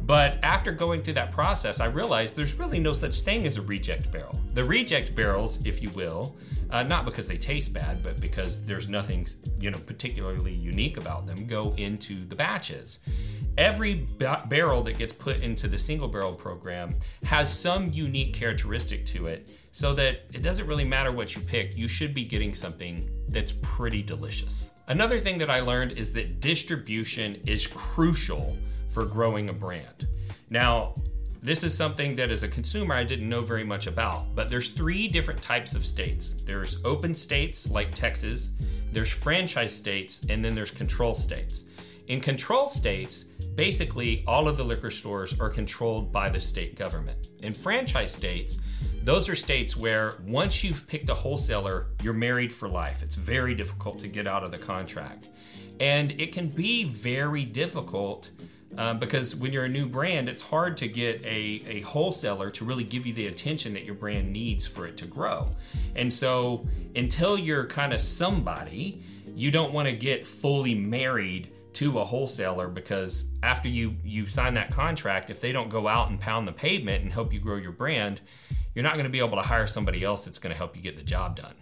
But 0.08 0.42
after 0.42 0.72
going 0.72 1.02
through 1.02 1.14
that 1.14 1.32
process, 1.32 1.80
I 1.80 1.86
realized 1.86 2.34
there's 2.34 2.58
really 2.58 2.80
no 2.80 2.94
such 2.94 3.20
thing 3.20 3.46
as 3.46 3.58
a 3.58 3.62
reject 3.62 4.10
barrel. 4.10 4.40
The 4.54 4.64
reject 4.64 5.14
barrels, 5.14 5.62
if 5.66 5.82
you 5.82 5.90
will, 5.90 6.34
uh, 6.70 6.82
not 6.82 7.04
because 7.04 7.28
they 7.28 7.36
taste 7.36 7.74
bad, 7.74 8.02
but 8.02 8.18
because 8.18 8.64
there's 8.64 8.88
nothing 8.88 9.26
you 9.60 9.70
know 9.70 9.76
particularly 9.76 10.54
unique 10.54 10.96
about 10.96 11.26
them, 11.26 11.46
go 11.46 11.74
into 11.76 12.24
the 12.26 12.34
batches. 12.34 13.00
Every 13.58 14.06
ba- 14.16 14.46
barrel 14.48 14.82
that 14.84 14.96
gets 14.96 15.12
put 15.12 15.42
into 15.42 15.68
the 15.68 15.78
single 15.78 16.08
barrel 16.08 16.32
program 16.32 16.94
has 17.24 17.52
some 17.52 17.90
unique 17.92 18.32
characteristic 18.32 19.04
to 19.08 19.26
it, 19.26 19.50
so 19.72 19.92
that 19.92 20.22
it 20.32 20.40
doesn't 20.40 20.66
really 20.66 20.86
matter 20.86 21.12
what 21.12 21.36
you 21.36 21.42
pick. 21.42 21.76
You 21.76 21.86
should 21.86 22.14
be 22.14 22.24
getting 22.24 22.54
something 22.54 23.10
that's 23.28 23.52
pretty 23.60 24.02
delicious. 24.02 24.72
Another 24.86 25.20
thing 25.20 25.36
that 25.36 25.50
I 25.50 25.60
learned 25.60 25.92
is 25.92 26.14
that 26.14 26.40
distribution 26.40 27.42
is 27.44 27.66
crucial 27.66 28.56
for 28.98 29.04
growing 29.04 29.48
a 29.48 29.52
brand. 29.52 30.08
Now, 30.50 30.94
this 31.40 31.62
is 31.62 31.72
something 31.72 32.16
that 32.16 32.32
as 32.32 32.42
a 32.42 32.48
consumer 32.48 32.96
I 32.96 33.04
didn't 33.04 33.28
know 33.28 33.42
very 33.42 33.62
much 33.62 33.86
about, 33.86 34.34
but 34.34 34.50
there's 34.50 34.70
three 34.70 35.06
different 35.06 35.40
types 35.40 35.76
of 35.76 35.86
states. 35.86 36.34
There's 36.44 36.84
open 36.84 37.14
states 37.14 37.70
like 37.70 37.94
Texas, 37.94 38.54
there's 38.90 39.12
franchise 39.12 39.72
states, 39.72 40.26
and 40.28 40.44
then 40.44 40.56
there's 40.56 40.72
control 40.72 41.14
states. 41.14 41.66
In 42.08 42.18
control 42.18 42.66
states, 42.66 43.22
basically 43.54 44.24
all 44.26 44.48
of 44.48 44.56
the 44.56 44.64
liquor 44.64 44.90
stores 44.90 45.38
are 45.38 45.48
controlled 45.48 46.10
by 46.10 46.28
the 46.28 46.40
state 46.40 46.74
government. 46.74 47.28
In 47.44 47.54
franchise 47.54 48.12
states, 48.12 48.58
Those 49.04 49.28
are 49.28 49.36
states 49.36 49.76
where 49.76 50.14
once 50.26 50.64
you've 50.64 50.88
picked 50.88 51.08
a 51.08 51.14
wholesaler, 51.14 51.86
you're 52.02 52.14
married 52.14 52.52
for 52.52 52.68
life. 52.68 53.04
It's 53.04 53.14
very 53.14 53.54
difficult 53.54 54.00
to 54.00 54.08
get 54.08 54.26
out 54.26 54.42
of 54.42 54.50
the 54.50 54.58
contract. 54.58 55.28
And 55.78 56.10
it 56.20 56.32
can 56.32 56.48
be 56.48 56.82
very 56.82 57.44
difficult 57.44 58.32
uh, 58.76 58.94
because 58.94 59.34
when 59.34 59.52
you're 59.52 59.64
a 59.64 59.68
new 59.68 59.86
brand, 59.86 60.28
it's 60.28 60.42
hard 60.42 60.76
to 60.76 60.88
get 60.88 61.24
a, 61.24 61.62
a 61.66 61.80
wholesaler 61.80 62.50
to 62.50 62.64
really 62.64 62.84
give 62.84 63.06
you 63.06 63.12
the 63.12 63.26
attention 63.26 63.72
that 63.74 63.84
your 63.84 63.94
brand 63.94 64.32
needs 64.32 64.66
for 64.66 64.86
it 64.86 64.96
to 64.98 65.06
grow. 65.06 65.48
And 65.96 66.12
so 66.12 66.66
until 66.94 67.38
you're 67.38 67.66
kind 67.66 67.92
of 67.92 68.00
somebody, 68.00 69.02
you 69.34 69.50
don't 69.50 69.72
want 69.72 69.88
to 69.88 69.94
get 69.94 70.26
fully 70.26 70.74
married 70.74 71.52
to 71.74 71.98
a 72.00 72.04
wholesaler 72.04 72.66
because 72.66 73.30
after 73.42 73.68
you 73.68 73.94
you 74.02 74.26
sign 74.26 74.54
that 74.54 74.70
contract 74.70 75.30
if 75.30 75.40
they 75.40 75.52
don't 75.52 75.70
go 75.70 75.86
out 75.86 76.10
and 76.10 76.18
pound 76.18 76.48
the 76.48 76.52
pavement 76.52 77.04
and 77.04 77.12
help 77.12 77.32
you 77.32 77.38
grow 77.38 77.54
your 77.56 77.70
brand 77.70 78.20
you're 78.74 78.82
not 78.82 78.94
going 78.94 79.04
to 79.04 79.10
be 79.10 79.20
able 79.20 79.36
to 79.36 79.42
hire 79.42 79.66
somebody 79.66 80.02
else 80.02 80.24
that's 80.24 80.40
going 80.40 80.50
to 80.50 80.56
help 80.56 80.74
you 80.76 80.82
get 80.82 80.96
the 80.96 81.02
job 81.04 81.36
done 81.36 81.54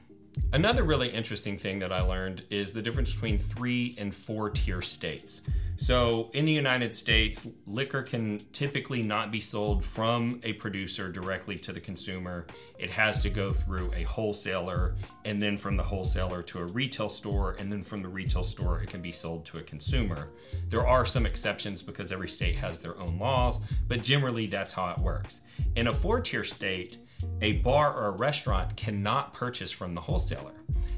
Another 0.53 0.85
really 0.85 1.09
interesting 1.09 1.59
thing 1.59 1.79
that 1.81 1.93
I 1.93 2.01
learned 2.01 2.45
is 2.51 2.73
the 2.73 2.81
difference 2.81 3.13
between 3.13 3.39
three 3.39 3.95
and 3.99 4.15
four 4.15 4.51
tier 4.51 4.81
states. 4.81 5.43
So, 5.79 6.31
in 6.33 6.47
the 6.47 6.53
United 6.53 6.97
States, 6.97 7.47
liquor 7.67 8.03
can 8.03 8.47
typically 8.53 9.03
not 9.03 9.31
be 9.31 9.41
sold 9.41 9.85
from 9.85 10.41
a 10.43 10.55
producer 10.55 11.13
directly 11.13 11.59
to 11.59 11.73
the 11.73 11.81
consumer. 11.81 12.47
It 12.79 12.89
has 12.89 13.21
to 13.21 13.29
go 13.29 13.53
through 13.53 13.93
a 13.95 14.05
wholesaler, 14.05 14.95
and 15.27 15.43
then 15.43 15.59
from 15.59 15.77
the 15.77 15.83
wholesaler 15.83 16.43
to 16.45 16.61
a 16.61 16.65
retail 16.65 17.11
store, 17.11 17.57
and 17.59 17.71
then 17.71 17.83
from 17.83 18.01
the 18.01 18.09
retail 18.09 18.43
store, 18.43 18.81
it 18.81 18.89
can 18.89 19.03
be 19.03 19.13
sold 19.13 19.45
to 19.47 19.59
a 19.59 19.63
consumer. 19.63 20.31
There 20.71 20.87
are 20.87 21.05
some 21.05 21.27
exceptions 21.27 21.83
because 21.83 22.11
every 22.11 22.29
state 22.29 22.57
has 22.57 22.79
their 22.79 22.99
own 22.99 23.19
laws, 23.19 23.61
but 23.87 24.03
generally 24.03 24.47
that's 24.47 24.73
how 24.73 24.91
it 24.91 24.99
works. 24.99 25.43
In 25.75 25.89
a 25.89 25.93
four 25.93 26.23
tier 26.23 26.45
state, 26.45 26.97
a 27.41 27.53
bar 27.55 27.95
or 27.95 28.07
a 28.07 28.11
restaurant 28.11 28.77
cannot 28.77 29.35
purchase 29.35 29.71
from 29.73 29.95
the 29.95 30.01
wholesaler. 30.01 30.55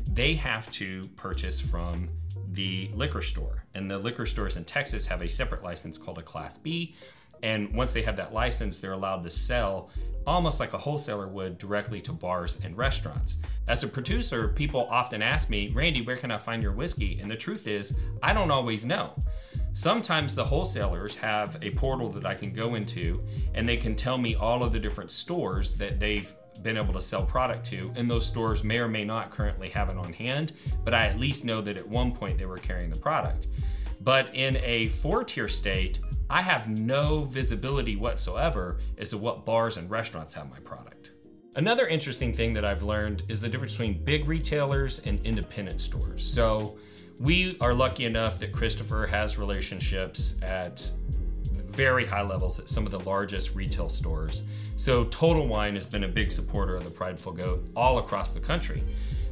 They 0.06 0.34
have 0.34 0.70
to 0.72 1.08
purchase 1.16 1.60
from 1.60 2.08
the 2.50 2.90
liquor 2.94 3.22
store. 3.22 3.64
And 3.74 3.90
the 3.90 3.98
liquor 3.98 4.26
stores 4.26 4.56
in 4.56 4.64
Texas 4.64 5.06
have 5.06 5.22
a 5.22 5.28
separate 5.28 5.62
license 5.62 5.98
called 5.98 6.18
a 6.18 6.22
Class 6.22 6.58
B. 6.58 6.94
And 7.42 7.72
once 7.72 7.92
they 7.92 8.02
have 8.02 8.16
that 8.16 8.34
license, 8.34 8.78
they're 8.78 8.92
allowed 8.92 9.22
to 9.22 9.30
sell 9.30 9.90
almost 10.26 10.58
like 10.58 10.72
a 10.72 10.78
wholesaler 10.78 11.28
would 11.28 11.56
directly 11.56 12.00
to 12.00 12.12
bars 12.12 12.58
and 12.64 12.76
restaurants. 12.76 13.38
As 13.68 13.84
a 13.84 13.88
producer, 13.88 14.48
people 14.48 14.88
often 14.90 15.22
ask 15.22 15.48
me, 15.48 15.68
Randy, 15.68 16.02
where 16.02 16.16
can 16.16 16.30
I 16.30 16.38
find 16.38 16.62
your 16.62 16.72
whiskey? 16.72 17.20
And 17.20 17.30
the 17.30 17.36
truth 17.36 17.68
is, 17.68 17.96
I 18.22 18.32
don't 18.32 18.50
always 18.50 18.84
know. 18.84 19.14
Sometimes 19.72 20.34
the 20.34 20.44
wholesalers 20.44 21.14
have 21.16 21.56
a 21.62 21.70
portal 21.70 22.08
that 22.10 22.26
I 22.26 22.34
can 22.34 22.52
go 22.52 22.74
into 22.74 23.24
and 23.54 23.68
they 23.68 23.76
can 23.76 23.94
tell 23.94 24.18
me 24.18 24.34
all 24.34 24.62
of 24.62 24.72
the 24.72 24.80
different 24.80 25.10
stores 25.10 25.74
that 25.74 26.00
they've 26.00 26.32
been 26.62 26.76
able 26.76 26.92
to 26.92 27.00
sell 27.00 27.22
product 27.22 27.64
to, 27.66 27.92
and 27.94 28.10
those 28.10 28.26
stores 28.26 28.64
may 28.64 28.78
or 28.78 28.88
may 28.88 29.04
not 29.04 29.30
currently 29.30 29.68
have 29.68 29.88
it 29.88 29.96
on 29.96 30.12
hand, 30.12 30.52
but 30.84 30.94
I 30.94 31.06
at 31.06 31.18
least 31.18 31.44
know 31.44 31.60
that 31.60 31.76
at 31.76 31.88
one 31.88 32.12
point 32.12 32.38
they 32.38 32.46
were 32.46 32.58
carrying 32.58 32.90
the 32.90 32.96
product. 32.96 33.46
But 34.00 34.34
in 34.34 34.56
a 34.58 34.88
four 34.88 35.24
tier 35.24 35.48
state, 35.48 36.00
I 36.30 36.42
have 36.42 36.68
no 36.68 37.24
visibility 37.24 37.96
whatsoever 37.96 38.78
as 38.98 39.10
to 39.10 39.18
what 39.18 39.44
bars 39.46 39.76
and 39.76 39.90
restaurants 39.90 40.34
have 40.34 40.50
my 40.50 40.58
product. 40.60 41.12
Another 41.56 41.88
interesting 41.88 42.32
thing 42.32 42.52
that 42.52 42.64
I've 42.64 42.82
learned 42.82 43.22
is 43.28 43.40
the 43.40 43.48
difference 43.48 43.74
between 43.74 44.04
big 44.04 44.28
retailers 44.28 45.00
and 45.00 45.24
independent 45.24 45.80
stores. 45.80 46.22
So, 46.22 46.78
we 47.20 47.56
are 47.60 47.74
lucky 47.74 48.04
enough 48.04 48.38
that 48.38 48.52
Christopher 48.52 49.06
has 49.06 49.38
relationships 49.38 50.34
at 50.42 50.90
very 51.52 52.06
high 52.06 52.22
levels 52.22 52.58
at 52.58 52.68
some 52.68 52.86
of 52.86 52.92
the 52.92 53.00
largest 53.00 53.54
retail 53.54 53.88
stores. 53.88 54.44
So 54.76 55.04
Total 55.04 55.46
Wine 55.46 55.74
has 55.74 55.86
been 55.86 56.04
a 56.04 56.08
big 56.08 56.30
supporter 56.30 56.76
of 56.76 56.84
the 56.84 56.90
Prideful 56.90 57.32
Goat 57.32 57.68
all 57.74 57.98
across 57.98 58.32
the 58.32 58.40
country. 58.40 58.82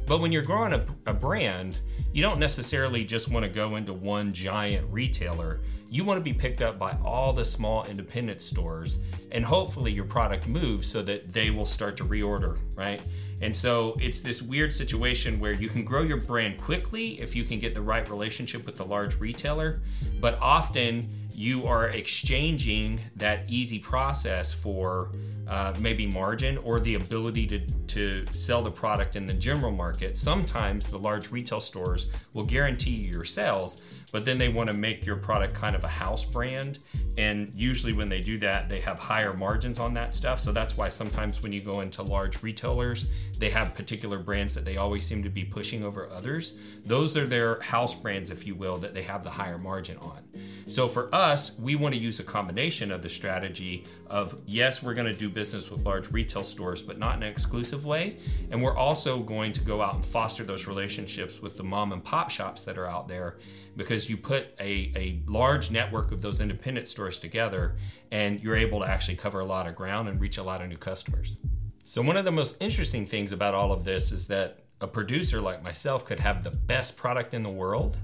But 0.07 0.19
when 0.19 0.31
you're 0.31 0.41
growing 0.41 0.73
a, 0.73 0.85
a 1.05 1.13
brand, 1.13 1.81
you 2.13 2.21
don't 2.21 2.39
necessarily 2.39 3.03
just 3.03 3.29
want 3.29 3.43
to 3.43 3.49
go 3.49 3.75
into 3.75 3.93
one 3.93 4.33
giant 4.33 4.87
retailer. 4.89 5.59
You 5.89 6.05
want 6.05 6.17
to 6.17 6.23
be 6.23 6.33
picked 6.33 6.61
up 6.61 6.79
by 6.79 6.97
all 7.03 7.33
the 7.33 7.45
small 7.45 7.85
independent 7.85 8.41
stores, 8.41 8.99
and 9.31 9.43
hopefully 9.43 9.91
your 9.91 10.05
product 10.05 10.47
moves 10.47 10.87
so 10.87 11.01
that 11.03 11.31
they 11.31 11.49
will 11.49 11.65
start 11.65 11.97
to 11.97 12.05
reorder, 12.05 12.57
right? 12.75 13.01
And 13.41 13.55
so 13.55 13.95
it's 13.99 14.19
this 14.21 14.41
weird 14.41 14.73
situation 14.73 15.39
where 15.39 15.51
you 15.51 15.69
can 15.69 15.83
grow 15.83 16.01
your 16.01 16.17
brand 16.17 16.57
quickly 16.57 17.21
if 17.21 17.35
you 17.35 17.43
can 17.43 17.59
get 17.59 17.73
the 17.73 17.81
right 17.81 18.09
relationship 18.09 18.65
with 18.65 18.77
the 18.77 18.85
large 18.85 19.19
retailer, 19.19 19.81
but 20.19 20.39
often 20.41 21.09
you 21.33 21.67
are 21.67 21.89
exchanging 21.89 22.99
that 23.15 23.41
easy 23.47 23.77
process 23.77 24.53
for 24.53 25.11
uh, 25.47 25.73
maybe 25.79 26.05
margin 26.05 26.57
or 26.59 26.79
the 26.79 26.95
ability 26.95 27.47
to, 27.47 27.59
to 27.87 28.25
sell 28.33 28.61
the 28.61 28.71
product 28.71 29.15
in 29.15 29.27
the 29.27 29.33
general 29.33 29.71
market. 29.71 30.17
Sometimes 30.17 30.87
the 30.87 30.97
large 30.97 31.31
retail 31.31 31.61
stores 31.61 32.07
will 32.33 32.43
guarantee 32.43 32.91
you 32.91 33.11
your 33.11 33.23
sales, 33.23 33.79
but 34.11 34.25
then 34.25 34.37
they 34.37 34.49
want 34.49 34.67
to 34.67 34.73
make 34.73 35.05
your 35.05 35.17
product 35.17 35.53
kind 35.53 35.75
of 35.75 35.83
a 35.83 35.89
house 35.89 36.23
brand. 36.23 36.79
And 37.17 37.51
usually, 37.55 37.93
when 37.93 38.09
they 38.09 38.21
do 38.21 38.37
that, 38.39 38.69
they 38.69 38.79
have 38.81 38.99
higher 38.99 39.33
margins 39.33 39.79
on 39.79 39.93
that 39.95 40.13
stuff. 40.13 40.39
So 40.39 40.51
that's 40.51 40.77
why 40.77 40.89
sometimes 40.89 41.41
when 41.41 41.51
you 41.51 41.61
go 41.61 41.81
into 41.81 42.03
large 42.03 42.41
retailers, 42.43 43.07
they 43.37 43.49
have 43.49 43.73
particular 43.73 44.19
brands 44.19 44.53
that 44.55 44.65
they 44.65 44.77
always 44.77 45.05
seem 45.05 45.23
to 45.23 45.29
be 45.29 45.43
pushing 45.43 45.83
over 45.83 46.09
others. 46.11 46.57
Those 46.85 47.17
are 47.17 47.25
their 47.25 47.59
house 47.61 47.95
brands, 47.95 48.29
if 48.29 48.45
you 48.45 48.55
will, 48.55 48.77
that 48.77 48.93
they 48.93 49.03
have 49.03 49.23
the 49.23 49.29
higher 49.29 49.57
margin 49.57 49.97
on. 49.97 50.23
So 50.67 50.87
for 50.87 51.13
us, 51.13 51.57
we 51.57 51.75
want 51.75 51.95
to 51.95 51.99
use 51.99 52.19
a 52.19 52.23
combination 52.23 52.91
of 52.91 53.01
the 53.01 53.09
strategy 53.09 53.85
of 54.07 54.41
yes, 54.45 54.83
we're 54.83 54.93
going 54.93 55.07
to 55.07 55.17
do 55.17 55.29
business 55.29 55.71
with 55.71 55.85
large 55.85 56.11
retail 56.11 56.43
stores, 56.43 56.81
but 56.81 56.97
not 56.97 57.17
in 57.17 57.23
an 57.23 57.29
exclusive 57.29 57.85
way. 57.85 58.17
And 58.51 58.61
we're 58.61 58.75
also 58.75 59.19
going 59.19 59.53
to 59.53 59.61
go 59.61 59.81
out 59.81 59.95
and 59.95 60.05
foster 60.05 60.43
those 60.43 60.67
relationships 60.67 61.41
with 61.41 61.57
the 61.57 61.63
mom 61.63 61.93
and 61.93 62.03
pop 62.03 62.29
shops 62.29 62.65
that 62.65 62.77
are 62.77 62.87
out 62.87 63.07
there 63.07 63.37
because 63.77 63.96
you 64.09 64.17
put 64.17 64.47
a, 64.59 64.91
a 64.95 65.21
large 65.27 65.71
network 65.71 66.11
of 66.11 66.21
those 66.21 66.39
independent 66.39 66.87
stores 66.87 67.17
together 67.17 67.75
and 68.11 68.41
you're 68.41 68.55
able 68.55 68.79
to 68.79 68.85
actually 68.87 69.15
cover 69.15 69.39
a 69.39 69.45
lot 69.45 69.67
of 69.67 69.75
ground 69.75 70.07
and 70.07 70.19
reach 70.19 70.37
a 70.37 70.43
lot 70.43 70.61
of 70.61 70.69
new 70.69 70.77
customers. 70.77 71.39
So, 71.83 72.01
one 72.01 72.17
of 72.17 72.25
the 72.25 72.31
most 72.31 72.57
interesting 72.59 73.05
things 73.05 73.31
about 73.31 73.53
all 73.53 73.71
of 73.71 73.83
this 73.83 74.11
is 74.11 74.27
that 74.27 74.59
a 74.81 74.87
producer 74.87 75.41
like 75.41 75.63
myself 75.63 76.05
could 76.05 76.19
have 76.19 76.43
the 76.43 76.51
best 76.51 76.97
product 76.97 77.33
in 77.33 77.43
the 77.43 77.49
world 77.49 77.97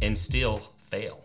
and 0.00 0.16
still 0.16 0.58
fail 0.78 1.22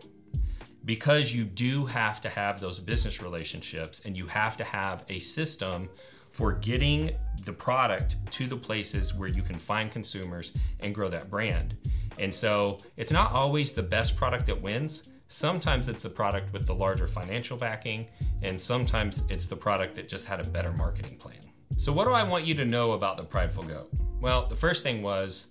because 0.84 1.34
you 1.34 1.44
do 1.44 1.86
have 1.86 2.20
to 2.20 2.28
have 2.28 2.60
those 2.60 2.78
business 2.78 3.20
relationships 3.22 4.00
and 4.04 4.16
you 4.16 4.26
have 4.26 4.56
to 4.56 4.64
have 4.64 5.04
a 5.08 5.18
system 5.18 5.88
for 6.36 6.52
getting 6.52 7.12
the 7.46 7.52
product 7.52 8.16
to 8.30 8.46
the 8.46 8.56
places 8.56 9.14
where 9.14 9.26
you 9.28 9.40
can 9.40 9.56
find 9.56 9.90
consumers 9.90 10.52
and 10.80 10.94
grow 10.94 11.08
that 11.08 11.30
brand. 11.30 11.74
And 12.18 12.34
so 12.34 12.82
it's 12.98 13.10
not 13.10 13.32
always 13.32 13.72
the 13.72 13.82
best 13.82 14.16
product 14.16 14.44
that 14.46 14.60
wins. 14.60 15.04
Sometimes 15.28 15.88
it's 15.88 16.02
the 16.02 16.10
product 16.10 16.52
with 16.52 16.66
the 16.66 16.74
larger 16.74 17.06
financial 17.06 17.56
backing, 17.56 18.08
and 18.42 18.60
sometimes 18.60 19.22
it's 19.30 19.46
the 19.46 19.56
product 19.56 19.94
that 19.94 20.10
just 20.10 20.26
had 20.26 20.38
a 20.38 20.44
better 20.44 20.72
marketing 20.72 21.16
plan. 21.16 21.40
So, 21.76 21.90
what 21.90 22.04
do 22.04 22.12
I 22.12 22.22
want 22.22 22.44
you 22.44 22.54
to 22.54 22.66
know 22.66 22.92
about 22.92 23.16
the 23.16 23.24
Prideful 23.24 23.64
Goat? 23.64 23.90
Well, 24.20 24.46
the 24.46 24.54
first 24.54 24.82
thing 24.82 25.02
was 25.02 25.48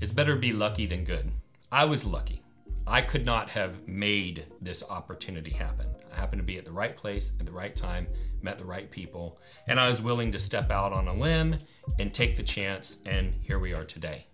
it's 0.00 0.12
better 0.12 0.34
to 0.34 0.40
be 0.40 0.52
lucky 0.52 0.86
than 0.86 1.04
good. 1.04 1.30
I 1.72 1.84
was 1.84 2.04
lucky. 2.04 2.43
I 2.86 3.00
could 3.00 3.24
not 3.24 3.48
have 3.48 3.88
made 3.88 4.44
this 4.60 4.84
opportunity 4.88 5.50
happen. 5.50 5.86
I 6.12 6.20
happened 6.20 6.40
to 6.40 6.46
be 6.46 6.58
at 6.58 6.66
the 6.66 6.72
right 6.72 6.94
place 6.94 7.32
at 7.40 7.46
the 7.46 7.52
right 7.52 7.74
time, 7.74 8.06
met 8.42 8.58
the 8.58 8.64
right 8.64 8.90
people, 8.90 9.38
and 9.66 9.80
I 9.80 9.88
was 9.88 10.02
willing 10.02 10.30
to 10.32 10.38
step 10.38 10.70
out 10.70 10.92
on 10.92 11.08
a 11.08 11.14
limb 11.14 11.58
and 11.98 12.12
take 12.12 12.36
the 12.36 12.42
chance, 12.42 12.98
and 13.06 13.34
here 13.42 13.58
we 13.58 13.72
are 13.72 13.84
today. 13.84 14.26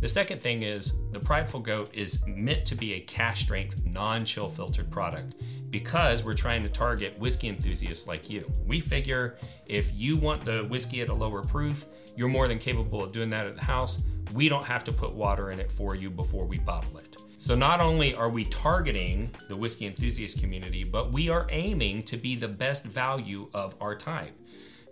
The 0.00 0.08
second 0.08 0.40
thing 0.40 0.62
is 0.62 0.98
the 1.12 1.20
Prideful 1.20 1.60
Goat 1.60 1.90
is 1.92 2.26
meant 2.26 2.64
to 2.66 2.74
be 2.74 2.94
a 2.94 3.00
cask 3.00 3.42
strength, 3.42 3.78
non 3.84 4.24
chill 4.24 4.48
filtered 4.48 4.90
product 4.90 5.34
because 5.68 6.24
we're 6.24 6.34
trying 6.34 6.62
to 6.62 6.70
target 6.70 7.18
whiskey 7.18 7.48
enthusiasts 7.48 8.08
like 8.08 8.30
you. 8.30 8.50
We 8.66 8.80
figure 8.80 9.36
if 9.66 9.92
you 9.94 10.16
want 10.16 10.46
the 10.46 10.64
whiskey 10.64 11.02
at 11.02 11.10
a 11.10 11.14
lower 11.14 11.42
proof, 11.42 11.84
you're 12.16 12.28
more 12.28 12.48
than 12.48 12.58
capable 12.58 13.04
of 13.04 13.12
doing 13.12 13.28
that 13.30 13.46
at 13.46 13.56
the 13.56 13.62
house. 13.62 14.00
We 14.32 14.48
don't 14.48 14.64
have 14.64 14.84
to 14.84 14.92
put 14.92 15.12
water 15.12 15.50
in 15.50 15.60
it 15.60 15.70
for 15.70 15.94
you 15.94 16.10
before 16.10 16.46
we 16.46 16.58
bottle 16.58 16.96
it. 16.96 17.16
So 17.40 17.54
not 17.54 17.80
only 17.80 18.14
are 18.14 18.28
we 18.28 18.44
targeting 18.44 19.34
the 19.48 19.56
whiskey 19.56 19.86
enthusiast 19.86 20.42
community, 20.42 20.84
but 20.84 21.10
we 21.10 21.30
are 21.30 21.46
aiming 21.48 22.02
to 22.02 22.18
be 22.18 22.36
the 22.36 22.48
best 22.48 22.84
value 22.84 23.48
of 23.54 23.74
our 23.80 23.96
type. 23.96 24.32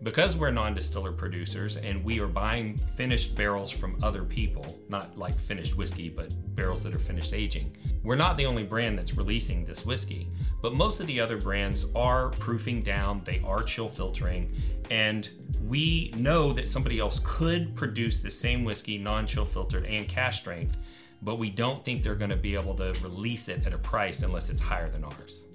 Because 0.03 0.35
we're 0.35 0.51
non 0.51 0.73
distiller 0.73 1.13
producers 1.13 1.77
and 1.77 2.03
we 2.03 2.21
are 2.21 2.27
buying 2.27 2.79
finished 2.79 3.37
barrels 3.37 3.71
from 3.71 3.99
other 4.03 4.25
people, 4.25 4.79
not 4.89 5.19
like 5.19 5.39
finished 5.39 5.77
whiskey, 5.77 6.09
but 6.09 6.31
barrels 6.57 6.83
that 6.85 6.95
are 6.95 6.99
finished 6.99 7.35
aging, 7.35 7.77
we're 8.03 8.17
not 8.17 8.39
the 8.39 8.47
only 8.47 8.65
brand 8.65 8.97
that's 8.97 9.15
releasing 9.15 9.67
this 9.67 9.85
whiskey. 9.85 10.31
But 10.63 10.73
most 10.73 11.01
of 11.01 11.07
the 11.07 11.21
other 11.21 11.37
brands 11.37 11.85
are 11.95 12.31
proofing 12.31 12.81
down, 12.81 13.21
they 13.27 13.43
are 13.45 13.63
chill 13.63 13.91
filtering, 13.91 14.51
and 14.91 15.29
we 15.67 16.15
know 16.17 16.55
that 16.55 16.71
somebody 16.71 16.99
else 16.99 17.21
could 17.23 17.77
produce 17.77 18.23
the 18.23 18.31
same 18.31 18.65
whiskey 18.65 18.97
non 18.97 19.27
chill 19.27 19.45
filtered 19.45 19.85
and 19.85 20.09
cask 20.09 20.41
strength 20.41 20.79
but 21.23 21.37
we 21.37 21.51
don't 21.51 21.85
think 21.85 22.03
they're 22.03 22.15
going 22.15 22.31
to 22.31 22.37
be 22.37 22.55
able 22.55 22.75
to 22.75 22.95
release 23.03 23.49
it 23.49 23.67
at 23.67 23.73
a 23.73 23.79
price 23.79 24.23
unless 24.23 24.51
it's 24.51 24.61
higher 24.61 24.89
than 24.89 25.05
ours. 25.05 25.47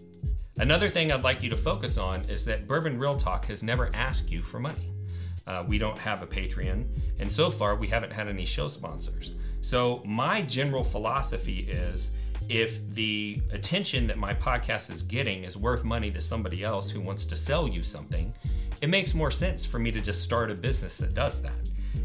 Another 0.57 0.89
thing 0.89 1.11
I'd 1.11 1.23
like 1.23 1.41
you 1.41 1.49
to 1.49 1.57
focus 1.57 1.97
on 1.97 2.21
is 2.25 2.45
that 2.45 2.67
Bourbon 2.67 2.99
Real 2.99 3.17
Talk 3.17 3.45
has 3.45 3.63
never 3.63 3.89
asked 3.95 4.31
you 4.31 4.41
for 4.41 4.59
money. 4.59 4.91
Uh, 5.47 5.63
we 5.67 5.77
don't 5.77 5.97
have 5.97 6.21
a 6.21 6.27
Patreon, 6.27 6.85
and 7.19 7.31
so 7.31 7.49
far 7.49 7.75
we 7.75 7.87
haven't 7.87 8.13
had 8.13 8.27
any 8.27 8.45
show 8.45 8.67
sponsors. 8.67 9.33
So, 9.61 10.01
my 10.05 10.41
general 10.41 10.83
philosophy 10.83 11.59
is 11.59 12.11
if 12.49 12.87
the 12.89 13.41
attention 13.51 14.07
that 14.07 14.17
my 14.17 14.33
podcast 14.33 14.91
is 14.91 15.03
getting 15.03 15.43
is 15.43 15.57
worth 15.57 15.83
money 15.83 16.11
to 16.11 16.21
somebody 16.21 16.63
else 16.63 16.91
who 16.91 17.01
wants 17.01 17.25
to 17.25 17.35
sell 17.35 17.67
you 17.67 17.83
something, 17.83 18.33
it 18.81 18.89
makes 18.89 19.13
more 19.13 19.31
sense 19.31 19.65
for 19.65 19.79
me 19.79 19.91
to 19.91 19.99
just 19.99 20.21
start 20.21 20.51
a 20.51 20.55
business 20.55 20.97
that 20.97 21.13
does 21.13 21.41
that. 21.41 21.53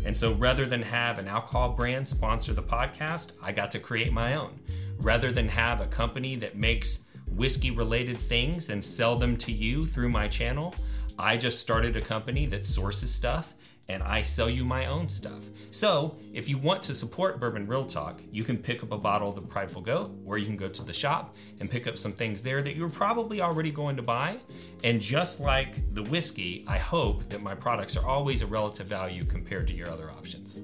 And 0.05 0.17
so 0.17 0.33
rather 0.33 0.67
than 0.67 0.83
have 0.83 1.19
an 1.19 1.29
alcohol 1.29 1.71
brand 1.71 2.09
sponsor 2.09 2.53
the 2.53 2.63
podcast, 2.63 3.33
I 3.43 3.53
got 3.53 3.71
to 3.73 3.79
create 3.79 4.13
my 4.13 4.35
own. 4.35 4.59
Rather 4.99 5.33
than 5.33 5.49
have 5.49 5.81
a 5.81 5.87
company 5.87 6.37
that 6.37 6.57
makes 6.57 7.05
whiskey 7.29 7.71
related 7.71 8.17
things 8.17 8.71
and 8.71 8.85
sell 8.85 9.17
them 9.17 9.37
to 9.39 9.53
you 9.53 9.87
through 9.87 10.09
my 10.09 10.29
channel, 10.29 10.75
I 11.19 11.37
just 11.37 11.61
started 11.61 11.97
a 11.97 12.01
company 12.01 12.47
that 12.47 12.67
sources 12.67 13.13
stuff 13.13 13.55
and 13.89 14.03
I 14.03 14.23
sell 14.23 14.51
you 14.51 14.65
my 14.65 14.87
own 14.87 15.09
stuff. 15.09 15.51
So, 15.71 16.17
if 16.33 16.49
you 16.49 16.59
want 16.59 16.83
to 16.83 16.95
support 16.95 17.41
Bourbon 17.41 17.67
Real 17.67 17.85
Talk, 17.85 18.21
you 18.31 18.45
can 18.45 18.59
pick 18.59 18.83
up 18.83 18.93
a 18.93 18.99
bottle 18.99 19.31
of 19.31 19.35
the 19.35 19.41
Prideful 19.43 19.81
Goat, 19.81 20.15
or 20.27 20.37
you 20.37 20.47
can 20.47 20.57
go 20.57 20.69
to 20.69 20.85
the 20.85 20.93
shop 20.93 21.37
and 21.61 21.71
pick 21.71 21.87
up 21.87 21.97
some 21.97 22.13
things 22.13 22.43
there 22.43 22.63
that 22.63 22.77
you're 22.77 22.91
probably 22.91 23.41
already 23.41 23.71
going 23.71 23.97
to 23.97 24.03
buy. 24.03 24.37
And 24.85 25.01
just 25.01 25.41
like 25.41 25.95
the 25.95 26.03
whiskey, 26.03 26.65
I 26.69 26.79
hope 26.79 27.29
that 27.31 27.43
my 27.43 27.55
products 27.55 27.97
are 27.97 28.07
always 28.07 28.43
a 28.43 28.47
relative 28.47 28.87
value 28.87 29.25
compared 29.25 29.67
to 29.69 29.75
your 29.75 29.89
other 29.89 30.11
options. 30.11 30.61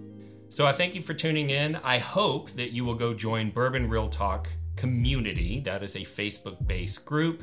So, 0.50 0.66
I 0.66 0.72
thank 0.72 0.94
you 0.94 1.00
for 1.00 1.14
tuning 1.14 1.50
in. 1.50 1.76
I 1.76 1.98
hope 1.98 2.50
that 2.50 2.72
you 2.72 2.84
will 2.84 2.94
go 2.94 3.14
join 3.14 3.50
Bourbon 3.50 3.88
Real 3.88 4.08
Talk 4.08 4.48
community. 4.76 5.60
That 5.60 5.82
is 5.82 5.96
a 5.96 6.00
Facebook 6.00 6.66
based 6.66 7.06
group. 7.06 7.42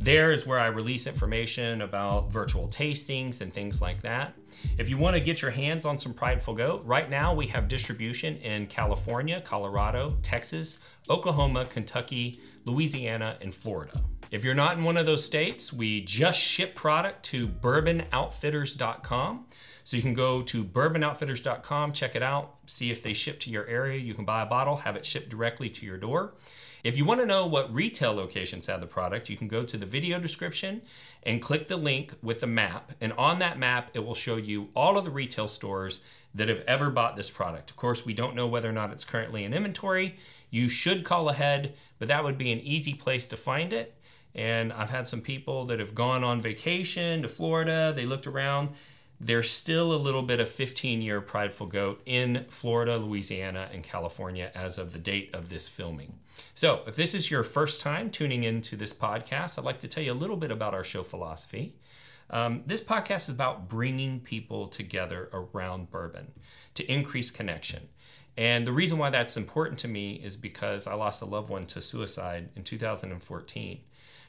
There 0.00 0.32
is 0.32 0.46
where 0.46 0.58
I 0.58 0.66
release 0.66 1.06
information 1.06 1.80
about 1.80 2.30
virtual 2.30 2.68
tastings 2.68 3.40
and 3.40 3.50
things 3.50 3.80
like 3.80 4.02
that. 4.02 4.34
If 4.78 4.88
you 4.88 4.98
want 4.98 5.14
to 5.14 5.20
get 5.20 5.42
your 5.42 5.50
hands 5.50 5.84
on 5.84 5.96
some 5.98 6.14
Prideful 6.14 6.54
Goat, 6.54 6.82
right 6.84 7.08
now 7.08 7.34
we 7.34 7.46
have 7.48 7.68
distribution 7.68 8.36
in 8.38 8.66
California, 8.66 9.40
Colorado, 9.40 10.16
Texas, 10.22 10.78
Oklahoma, 11.08 11.64
Kentucky, 11.66 12.40
Louisiana, 12.64 13.36
and 13.40 13.54
Florida. 13.54 14.02
If 14.30 14.44
you're 14.44 14.54
not 14.54 14.76
in 14.76 14.84
one 14.84 14.96
of 14.96 15.06
those 15.06 15.24
states, 15.24 15.72
we 15.72 16.00
just 16.00 16.40
ship 16.40 16.74
product 16.74 17.24
to 17.26 17.46
bourbonoutfitters.com. 17.46 19.46
So 19.84 19.96
you 19.96 20.02
can 20.02 20.14
go 20.14 20.42
to 20.42 20.64
bourbonoutfitters.com, 20.64 21.92
check 21.92 22.16
it 22.16 22.22
out, 22.22 22.56
see 22.66 22.90
if 22.90 23.02
they 23.02 23.12
ship 23.12 23.38
to 23.40 23.50
your 23.50 23.66
area. 23.66 23.98
You 23.98 24.14
can 24.14 24.24
buy 24.24 24.42
a 24.42 24.46
bottle, 24.46 24.76
have 24.76 24.96
it 24.96 25.04
shipped 25.04 25.28
directly 25.28 25.68
to 25.70 25.86
your 25.86 25.98
door. 25.98 26.32
If 26.82 26.98
you 26.98 27.04
want 27.04 27.20
to 27.20 27.26
know 27.26 27.46
what 27.46 27.72
retail 27.72 28.12
locations 28.12 28.66
have 28.66 28.80
the 28.80 28.86
product, 28.86 29.30
you 29.30 29.36
can 29.36 29.48
go 29.48 29.62
to 29.62 29.76
the 29.76 29.86
video 29.86 30.18
description 30.18 30.82
and 31.22 31.40
click 31.40 31.68
the 31.68 31.76
link 31.76 32.14
with 32.22 32.40
the 32.40 32.46
map. 32.46 32.92
And 33.00 33.12
on 33.14 33.38
that 33.38 33.58
map, 33.58 33.90
it 33.94 34.04
will 34.04 34.14
show 34.14 34.36
you 34.36 34.68
all 34.74 34.98
of 34.98 35.04
the 35.04 35.10
retail 35.10 35.48
stores 35.48 36.00
that 36.34 36.48
have 36.48 36.62
ever 36.66 36.90
bought 36.90 37.16
this 37.16 37.30
product. 37.30 37.70
Of 37.70 37.76
course, 37.76 38.04
we 38.04 38.12
don't 38.12 38.34
know 38.34 38.46
whether 38.46 38.68
or 38.68 38.72
not 38.72 38.90
it's 38.90 39.04
currently 39.04 39.44
in 39.44 39.54
inventory. 39.54 40.16
You 40.50 40.68
should 40.68 41.04
call 41.04 41.28
ahead, 41.28 41.74
but 41.98 42.08
that 42.08 42.24
would 42.24 42.36
be 42.36 42.52
an 42.52 42.60
easy 42.60 42.92
place 42.92 43.26
to 43.28 43.36
find 43.36 43.72
it. 43.72 43.96
And 44.34 44.72
I've 44.72 44.90
had 44.90 45.06
some 45.06 45.20
people 45.20 45.64
that 45.66 45.78
have 45.78 45.94
gone 45.94 46.24
on 46.24 46.40
vacation 46.40 47.22
to 47.22 47.28
Florida, 47.28 47.92
they 47.94 48.04
looked 48.04 48.26
around 48.26 48.70
there's 49.20 49.50
still 49.50 49.94
a 49.94 49.96
little 49.96 50.22
bit 50.22 50.40
of 50.40 50.48
15 50.48 51.00
year 51.00 51.20
Prideful 51.20 51.66
Goat 51.66 52.02
in 52.04 52.44
Florida, 52.48 52.96
Louisiana, 52.96 53.68
and 53.72 53.82
California 53.82 54.50
as 54.54 54.76
of 54.78 54.92
the 54.92 54.98
date 54.98 55.34
of 55.34 55.48
this 55.48 55.68
filming. 55.68 56.18
So, 56.52 56.82
if 56.86 56.96
this 56.96 57.14
is 57.14 57.30
your 57.30 57.42
first 57.42 57.80
time 57.80 58.10
tuning 58.10 58.42
into 58.42 58.76
this 58.76 58.92
podcast, 58.92 59.58
I'd 59.58 59.64
like 59.64 59.80
to 59.80 59.88
tell 59.88 60.02
you 60.02 60.12
a 60.12 60.14
little 60.14 60.36
bit 60.36 60.50
about 60.50 60.74
our 60.74 60.84
show 60.84 61.02
philosophy. 61.02 61.76
Um, 62.30 62.62
this 62.66 62.82
podcast 62.82 63.28
is 63.28 63.30
about 63.30 63.68
bringing 63.68 64.20
people 64.20 64.66
together 64.66 65.28
around 65.32 65.90
bourbon 65.90 66.32
to 66.74 66.92
increase 66.92 67.30
connection. 67.30 67.88
And 68.36 68.66
the 68.66 68.72
reason 68.72 68.98
why 68.98 69.10
that's 69.10 69.36
important 69.36 69.78
to 69.80 69.88
me 69.88 70.14
is 70.14 70.36
because 70.36 70.88
I 70.88 70.94
lost 70.94 71.22
a 71.22 71.26
loved 71.26 71.50
one 71.50 71.66
to 71.66 71.80
suicide 71.80 72.48
in 72.56 72.64
2014. 72.64 73.80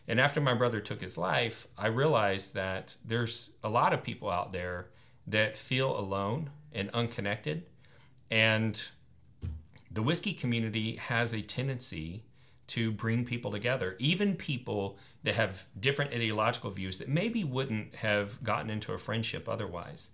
And 0.07 0.19
after 0.19 0.39
my 0.39 0.53
brother 0.53 0.79
took 0.79 1.01
his 1.01 1.17
life, 1.17 1.67
I 1.77 1.87
realized 1.87 2.53
that 2.53 2.97
there's 3.03 3.51
a 3.63 3.69
lot 3.69 3.93
of 3.93 4.03
people 4.03 4.29
out 4.29 4.53
there 4.53 4.87
that 5.27 5.57
feel 5.57 5.97
alone 5.97 6.51
and 6.71 6.89
unconnected. 6.91 7.63
And 8.29 8.91
the 9.89 10.03
whiskey 10.03 10.33
community 10.33 10.97
has 10.97 11.33
a 11.33 11.41
tendency 11.41 12.23
to 12.67 12.91
bring 12.91 13.25
people 13.25 13.51
together, 13.51 13.95
even 13.99 14.35
people 14.35 14.97
that 15.23 15.35
have 15.35 15.65
different 15.79 16.13
ideological 16.13 16.69
views 16.69 16.97
that 16.97 17.07
maybe 17.07 17.43
wouldn't 17.43 17.95
have 17.95 18.41
gotten 18.43 18.69
into 18.69 18.93
a 18.93 18.97
friendship 18.97 19.47
otherwise. 19.47 20.11